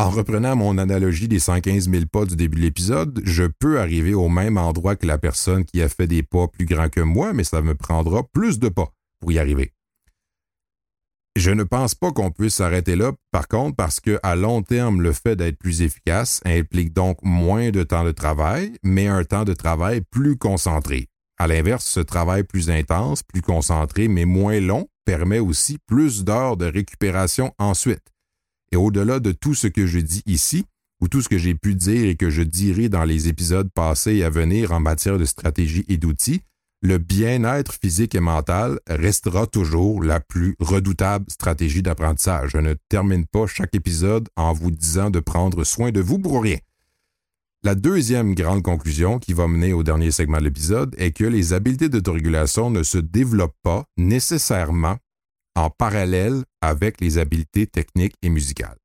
En 0.00 0.08
reprenant 0.08 0.56
mon 0.56 0.78
analogie 0.78 1.28
des 1.28 1.38
115 1.38 1.90
000 1.90 2.04
pas 2.10 2.24
du 2.24 2.34
début 2.34 2.56
de 2.56 2.62
l'épisode, 2.62 3.20
je 3.22 3.44
peux 3.44 3.78
arriver 3.78 4.14
au 4.14 4.30
même 4.30 4.56
endroit 4.56 4.96
que 4.96 5.06
la 5.06 5.18
personne 5.18 5.66
qui 5.66 5.82
a 5.82 5.90
fait 5.90 6.06
des 6.06 6.22
pas 6.22 6.48
plus 6.48 6.64
grands 6.64 6.88
que 6.88 7.02
moi, 7.02 7.34
mais 7.34 7.44
ça 7.44 7.60
me 7.60 7.74
prendra 7.74 8.22
plus 8.32 8.58
de 8.58 8.70
pas 8.70 8.94
pour 9.20 9.30
y 9.30 9.38
arriver. 9.38 9.74
Je 11.36 11.50
ne 11.50 11.64
pense 11.64 11.94
pas 11.94 12.12
qu'on 12.12 12.30
puisse 12.30 12.54
s'arrêter 12.54 12.96
là, 12.96 13.12
par 13.30 13.46
contre, 13.46 13.76
parce 13.76 14.00
que 14.00 14.18
à 14.22 14.36
long 14.36 14.62
terme, 14.62 15.02
le 15.02 15.12
fait 15.12 15.36
d'être 15.36 15.58
plus 15.58 15.82
efficace 15.82 16.40
implique 16.46 16.94
donc 16.94 17.18
moins 17.22 17.68
de 17.68 17.82
temps 17.82 18.04
de 18.04 18.12
travail, 18.12 18.78
mais 18.82 19.06
un 19.06 19.24
temps 19.24 19.44
de 19.44 19.52
travail 19.52 20.00
plus 20.10 20.38
concentré. 20.38 21.08
À 21.36 21.46
l'inverse, 21.46 21.84
ce 21.84 22.00
travail 22.00 22.44
plus 22.44 22.70
intense, 22.70 23.22
plus 23.22 23.42
concentré, 23.42 24.08
mais 24.08 24.24
moins 24.24 24.60
long, 24.60 24.88
permet 25.04 25.40
aussi 25.40 25.76
plus 25.86 26.24
d'heures 26.24 26.56
de 26.56 26.64
récupération 26.64 27.52
ensuite. 27.58 28.10
Et 28.72 28.76
au-delà 28.76 29.20
de 29.20 29.32
tout 29.32 29.54
ce 29.54 29.66
que 29.66 29.86
je 29.86 29.98
dis 29.98 30.22
ici, 30.26 30.64
ou 31.00 31.08
tout 31.08 31.22
ce 31.22 31.28
que 31.28 31.38
j'ai 31.38 31.54
pu 31.54 31.74
dire 31.74 32.08
et 32.08 32.16
que 32.16 32.30
je 32.30 32.42
dirai 32.42 32.88
dans 32.88 33.04
les 33.04 33.28
épisodes 33.28 33.70
passés 33.72 34.16
et 34.16 34.24
à 34.24 34.30
venir 34.30 34.72
en 34.72 34.80
matière 34.80 35.18
de 35.18 35.24
stratégie 35.24 35.84
et 35.88 35.96
d'outils, 35.96 36.42
le 36.82 36.98
bien-être 36.98 37.74
physique 37.74 38.14
et 38.14 38.20
mental 38.20 38.78
restera 38.88 39.46
toujours 39.46 40.02
la 40.02 40.20
plus 40.20 40.56
redoutable 40.60 41.26
stratégie 41.28 41.82
d'apprentissage. 41.82 42.52
Je 42.52 42.58
ne 42.58 42.74
termine 42.88 43.26
pas 43.26 43.46
chaque 43.46 43.74
épisode 43.74 44.28
en 44.36 44.52
vous 44.52 44.70
disant 44.70 45.10
de 45.10 45.20
prendre 45.20 45.64
soin 45.64 45.90
de 45.90 46.00
vous 46.00 46.18
pour 46.18 46.42
rien. 46.42 46.56
La 47.62 47.74
deuxième 47.74 48.34
grande 48.34 48.62
conclusion 48.62 49.18
qui 49.18 49.34
va 49.34 49.46
mener 49.46 49.74
au 49.74 49.82
dernier 49.82 50.10
segment 50.10 50.38
de 50.38 50.44
l'épisode 50.44 50.94
est 50.96 51.12
que 51.12 51.24
les 51.24 51.52
habiletés 51.52 51.90
d'autorégulation 51.90 52.70
ne 52.70 52.82
se 52.82 52.96
développent 52.96 53.58
pas 53.62 53.84
nécessairement 53.98 54.96
en 55.54 55.70
parallèle 55.70 56.44
avec 56.60 57.00
les 57.00 57.18
habiletés 57.18 57.66
techniques 57.66 58.14
et 58.22 58.30
musicales. 58.30 58.76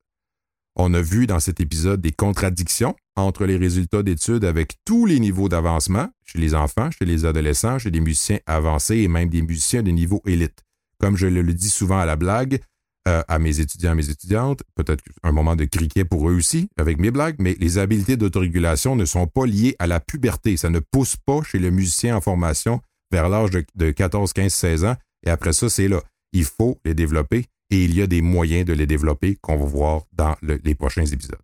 On 0.75 0.93
a 0.93 1.01
vu 1.01 1.25
dans 1.25 1.39
cet 1.39 1.61
épisode 1.61 2.01
des 2.01 2.11
contradictions 2.11 2.95
entre 3.15 3.45
les 3.45 3.55
résultats 3.55 4.03
d'études 4.03 4.43
avec 4.43 4.73
tous 4.83 5.05
les 5.05 5.19
niveaux 5.19 5.47
d'avancement, 5.47 6.09
chez 6.25 6.37
les 6.37 6.53
enfants, 6.53 6.91
chez 6.91 7.05
les 7.05 7.25
adolescents, 7.25 7.79
chez 7.79 7.91
les 7.91 8.01
musiciens 8.01 8.39
avancés 8.45 8.97
et 8.97 9.07
même 9.07 9.29
des 9.29 9.41
musiciens 9.41 9.83
de 9.83 9.91
niveau 9.91 10.21
élite. 10.25 10.63
Comme 10.99 11.15
je 11.15 11.27
le 11.27 11.53
dis 11.53 11.69
souvent 11.69 11.99
à 11.99 12.05
la 12.05 12.17
blague, 12.17 12.59
euh, 13.07 13.21
à 13.27 13.37
mes 13.37 13.59
étudiants 13.59 13.91
et 13.91 13.95
mes 13.95 14.09
étudiantes, 14.09 14.63
peut-être 14.75 15.03
un 15.21 15.31
moment 15.31 15.55
de 15.55 15.65
criquet 15.65 16.03
pour 16.05 16.27
eux 16.27 16.33
aussi, 16.33 16.67
avec 16.75 16.99
mes 16.99 17.11
blagues, 17.11 17.35
mais 17.37 17.55
les 17.59 17.77
habiletés 17.77 18.17
d'autorégulation 18.17 18.95
ne 18.95 19.05
sont 19.05 19.27
pas 19.27 19.45
liées 19.45 19.75
à 19.77 19.85
la 19.85 19.99
puberté. 19.99 20.57
Ça 20.57 20.71
ne 20.71 20.79
pousse 20.79 21.15
pas 21.15 21.43
chez 21.43 21.59
le 21.59 21.69
musicien 21.69 22.17
en 22.17 22.21
formation 22.21 22.81
vers 23.11 23.29
l'âge 23.29 23.51
de 23.75 23.91
14, 23.91 24.33
15, 24.33 24.51
16 24.51 24.85
ans, 24.85 24.95
et 25.25 25.29
après 25.29 25.53
ça, 25.53 25.69
c'est 25.69 25.87
là. 25.87 26.01
Il 26.35 26.43
faut 26.43 26.77
les 26.83 26.93
développer 26.93 27.45
et 27.71 27.85
il 27.85 27.95
y 27.95 28.01
a 28.01 28.07
des 28.07 28.21
moyens 28.21 28.65
de 28.65 28.73
les 28.73 28.85
développer 28.85 29.37
qu'on 29.39 29.55
va 29.55 29.65
voir 29.65 30.01
dans 30.11 30.35
les 30.41 30.75
prochains 30.75 31.05
épisodes. 31.05 31.39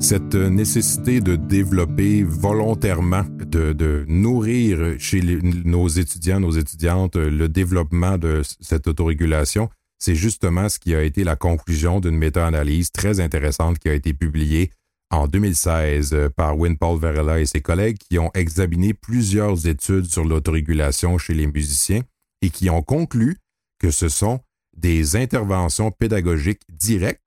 Cette 0.00 0.34
nécessité 0.34 1.22
de 1.22 1.36
développer 1.36 2.24
volontairement, 2.24 3.24
de, 3.46 4.04
nourrir 4.06 4.96
chez 4.98 5.22
nos 5.22 5.88
étudiants, 5.88 6.40
nos 6.40 6.50
étudiantes, 6.50 7.16
le 7.16 7.48
développement 7.48 8.18
de 8.18 8.42
cette 8.60 8.86
autorégulation, 8.86 9.70
c'est 9.98 10.14
justement 10.14 10.68
ce 10.68 10.78
qui 10.78 10.94
a 10.94 11.02
été 11.02 11.24
la 11.24 11.36
conclusion 11.36 12.00
d'une 12.00 12.18
méta-analyse 12.18 12.92
très 12.92 13.18
intéressante 13.18 13.78
qui 13.78 13.88
a 13.88 13.94
été 13.94 14.12
publiée 14.12 14.70
en 15.10 15.26
2016 15.26 16.12
euh, 16.12 16.28
par 16.28 16.58
Win 16.58 16.76
Paul 16.76 16.98
Varela 16.98 17.40
et 17.40 17.46
ses 17.46 17.60
collègues 17.60 17.98
qui 17.98 18.18
ont 18.18 18.30
examiné 18.34 18.94
plusieurs 18.94 19.66
études 19.66 20.06
sur 20.06 20.24
l'autorégulation 20.24 21.18
chez 21.18 21.34
les 21.34 21.46
musiciens 21.46 22.02
et 22.42 22.50
qui 22.50 22.70
ont 22.70 22.82
conclu 22.82 23.36
que 23.78 23.90
ce 23.90 24.08
sont 24.08 24.40
des 24.76 25.16
interventions 25.16 25.90
pédagogiques 25.90 26.62
directes 26.68 27.22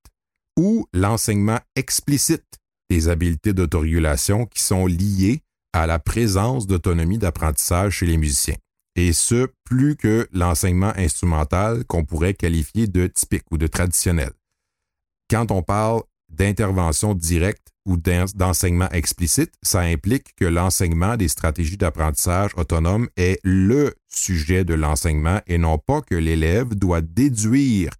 ou 0.58 0.86
l'enseignement 0.94 1.60
explicite 1.76 2.60
des 2.90 3.08
habiletés 3.08 3.54
d'autorégulation 3.54 4.46
qui 4.46 4.62
sont 4.62 4.86
liées 4.86 5.42
à 5.74 5.88
la 5.88 6.00
présence 6.00 6.68
d'autonomie 6.68 7.18
d'apprentissage 7.18 7.98
chez 7.98 8.06
les 8.06 8.18
musiciens. 8.18 8.58
Et 8.98 9.14
ce, 9.14 9.48
plus 9.64 9.96
que 9.96 10.28
l'enseignement 10.34 10.92
instrumental 10.98 11.86
qu'on 11.86 12.04
pourrait 12.04 12.34
qualifier 12.34 12.88
de 12.88 13.08
typique 13.08 13.46
ou 13.50 13.58
de 13.58 13.68
traditionnel. 13.68 14.32
Quand 15.30 15.52
on 15.52 15.62
parle 15.62 16.04
d'intervention 16.28 17.14
directe 17.14 17.71
ou 17.86 17.98
d'enseignement 17.98 18.90
explicite, 18.92 19.52
ça 19.62 19.82
implique 19.82 20.36
que 20.36 20.46
l'enseignement 20.46 21.18
des 21.18 21.28
stratégies 21.28 21.78
d'apprentissage 21.78 22.52
autonome 22.56 23.10
est 23.18 23.40
le 23.44 23.96
sujet 24.08 24.64
de 24.64 24.74
l'enseignement 24.74 25.42
et 25.48 25.58
non 25.58 25.78
pas 25.78 26.02
que 26.02 26.16
l'élève 26.16 26.76
doit 26.76 27.02
déduire 27.02 27.92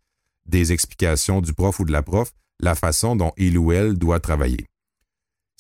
des 0.46 0.72
explications 0.72 1.42
du 1.42 1.54
prof 1.54 1.80
ou 1.80 1.86
de 1.86 1.92
la 1.92 2.04
prof 2.04 2.32
la 2.60 2.76
façon 2.76 3.16
dont 3.16 3.32
il 3.38 3.58
ou 3.58 3.72
elle 3.72 3.98
doit 3.98 4.20
travailler. 4.20 4.68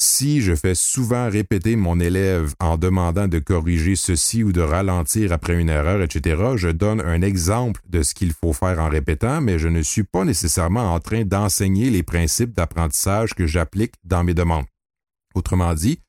Si 0.03 0.41
je 0.41 0.55
fais 0.55 0.73
souvent 0.73 1.29
répéter 1.29 1.75
mon 1.75 1.99
élève 1.99 2.55
en 2.59 2.75
demandant 2.75 3.27
de 3.27 3.37
corriger 3.37 3.95
ceci 3.95 4.43
ou 4.43 4.51
de 4.51 4.59
ralentir 4.59 5.31
après 5.31 5.61
une 5.61 5.69
erreur, 5.69 6.01
etc., 6.01 6.53
je 6.55 6.69
donne 6.69 7.01
un 7.01 7.21
exemple 7.21 7.81
de 7.87 8.01
ce 8.01 8.15
qu'il 8.15 8.33
faut 8.33 8.51
faire 8.51 8.79
en 8.79 8.89
répétant, 8.89 9.41
mais 9.41 9.59
je 9.59 9.67
ne 9.67 9.83
suis 9.83 10.01
pas 10.01 10.25
nécessairement 10.25 10.91
en 10.95 10.99
train 10.99 11.23
d'enseigner 11.23 11.91
les 11.91 12.01
principes 12.01 12.55
d'apprentissage 12.55 13.35
que 13.35 13.45
j'applique 13.45 13.93
dans 14.03 14.23
mes 14.23 14.33
demandes. 14.33 14.65
Autrement 15.35 15.75
dit, 15.75 16.01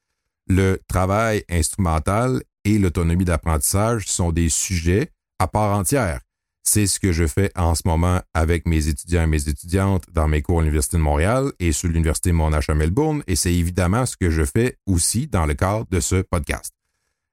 le 0.49 0.79
travail 0.89 1.45
instrumental 1.51 2.43
et 2.65 2.79
l'autonomie 2.79 3.27
d'apprentissage 3.27 4.07
sont 4.07 4.33
des 4.33 4.49
sujets 4.49 5.11
à 5.39 5.49
part 5.49 5.77
entière 5.77 6.21
c'est 6.63 6.87
ce 6.87 7.01
que 7.01 7.13
je 7.13 7.27
fais 7.27 7.51
en 7.57 7.75
ce 7.75 7.83
moment 7.85 8.21
avec 8.35 8.67
mes 8.67 8.89
étudiants 8.89 9.25
et 9.25 9.27
mes 9.27 9.49
étudiantes 9.49 10.05
dans 10.13 10.29
mes 10.29 10.43
cours 10.43 10.61
à 10.61 10.63
l'Université 10.63 10.97
de 10.97 11.03
Montréal 11.03 11.53
et 11.59 11.73
sur 11.73 11.89
l'Université 11.89 12.33
Monash 12.33 12.71
à 12.71 12.75
Melbourne, 12.75 13.23
et 13.27 13.37
c'est 13.37 13.55
évidemment 13.55 14.07
ce 14.07 14.17
que 14.17 14.31
je 14.31 14.45
fais 14.45 14.79
aussi 14.87 15.27
dans 15.27 15.47
le 15.47 15.55
cadre 15.55 15.87
de 15.91 16.01
ce 16.01 16.23
podcast. 16.23 16.73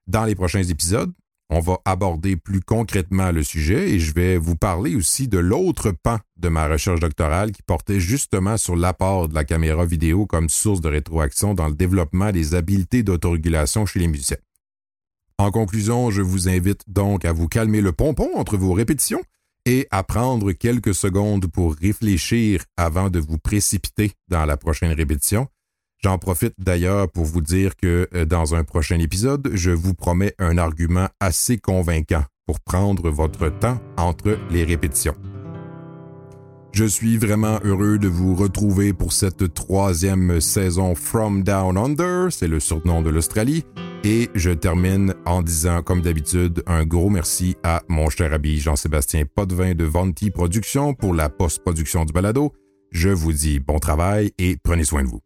Dans 0.06 0.24
les 0.24 0.34
prochains 0.34 0.62
épisodes, 0.62 1.12
on 1.52 1.60
va 1.60 1.78
aborder 1.84 2.36
plus 2.36 2.60
concrètement 2.60 3.32
le 3.32 3.42
sujet 3.42 3.90
et 3.90 3.98
je 3.98 4.14
vais 4.14 4.38
vous 4.38 4.54
parler 4.54 4.94
aussi 4.94 5.26
de 5.26 5.38
l'autre 5.38 5.90
pan 5.90 6.18
de 6.36 6.48
ma 6.48 6.68
recherche 6.68 7.00
doctorale 7.00 7.50
qui 7.50 7.62
portait 7.62 7.98
justement 7.98 8.56
sur 8.56 8.76
l'apport 8.76 9.28
de 9.28 9.34
la 9.34 9.44
caméra 9.44 9.84
vidéo 9.84 10.26
comme 10.26 10.48
source 10.48 10.80
de 10.80 10.88
rétroaction 10.88 11.54
dans 11.54 11.66
le 11.66 11.74
développement 11.74 12.30
des 12.30 12.54
habiletés 12.54 13.02
d'autorégulation 13.02 13.84
chez 13.84 13.98
les 13.98 14.06
musiciens. 14.06 14.36
En 15.40 15.50
conclusion, 15.50 16.10
je 16.10 16.20
vous 16.20 16.50
invite 16.50 16.82
donc 16.86 17.24
à 17.24 17.32
vous 17.32 17.48
calmer 17.48 17.80
le 17.80 17.92
pompon 17.92 18.28
entre 18.36 18.58
vos 18.58 18.74
répétitions 18.74 19.22
et 19.64 19.88
à 19.90 20.02
prendre 20.02 20.52
quelques 20.52 20.94
secondes 20.94 21.46
pour 21.46 21.76
réfléchir 21.76 22.62
avant 22.76 23.08
de 23.08 23.20
vous 23.20 23.38
précipiter 23.38 24.12
dans 24.28 24.44
la 24.44 24.58
prochaine 24.58 24.92
répétition. 24.92 25.48
J'en 26.04 26.18
profite 26.18 26.52
d'ailleurs 26.58 27.10
pour 27.10 27.24
vous 27.24 27.40
dire 27.40 27.74
que 27.76 28.06
euh, 28.14 28.26
dans 28.26 28.54
un 28.54 28.64
prochain 28.64 28.98
épisode, 28.98 29.50
je 29.54 29.70
vous 29.70 29.94
promets 29.94 30.34
un 30.38 30.58
argument 30.58 31.08
assez 31.20 31.56
convaincant 31.56 32.24
pour 32.44 32.60
prendre 32.60 33.08
votre 33.08 33.48
temps 33.48 33.80
entre 33.96 34.38
les 34.50 34.64
répétitions. 34.64 35.16
Je 36.72 36.84
suis 36.84 37.16
vraiment 37.16 37.60
heureux 37.64 37.98
de 37.98 38.08
vous 38.08 38.34
retrouver 38.34 38.92
pour 38.92 39.14
cette 39.14 39.54
troisième 39.54 40.38
saison 40.42 40.94
From 40.94 41.44
Down 41.44 41.78
Under, 41.78 42.30
c'est 42.30 42.46
le 42.46 42.60
surnom 42.60 43.00
de 43.00 43.08
l'Australie, 43.08 43.64
et 44.04 44.30
je 44.34 44.50
termine 44.50 45.14
en 45.26 45.42
disant, 45.42 45.82
comme 45.82 46.00
d'habitude, 46.00 46.62
un 46.66 46.84
gros 46.84 47.10
merci 47.10 47.56
à 47.62 47.82
mon 47.88 48.08
cher 48.08 48.32
ami 48.32 48.58
Jean-Sébastien 48.58 49.24
Potvin 49.26 49.74
de 49.74 49.84
Vanti 49.84 50.30
Productions 50.30 50.94
pour 50.94 51.14
la 51.14 51.28
post-production 51.28 52.04
du 52.04 52.12
balado. 52.12 52.52
Je 52.90 53.10
vous 53.10 53.32
dis 53.32 53.60
bon 53.60 53.78
travail 53.78 54.32
et 54.38 54.56
prenez 54.62 54.84
soin 54.84 55.02
de 55.02 55.08
vous. 55.08 55.20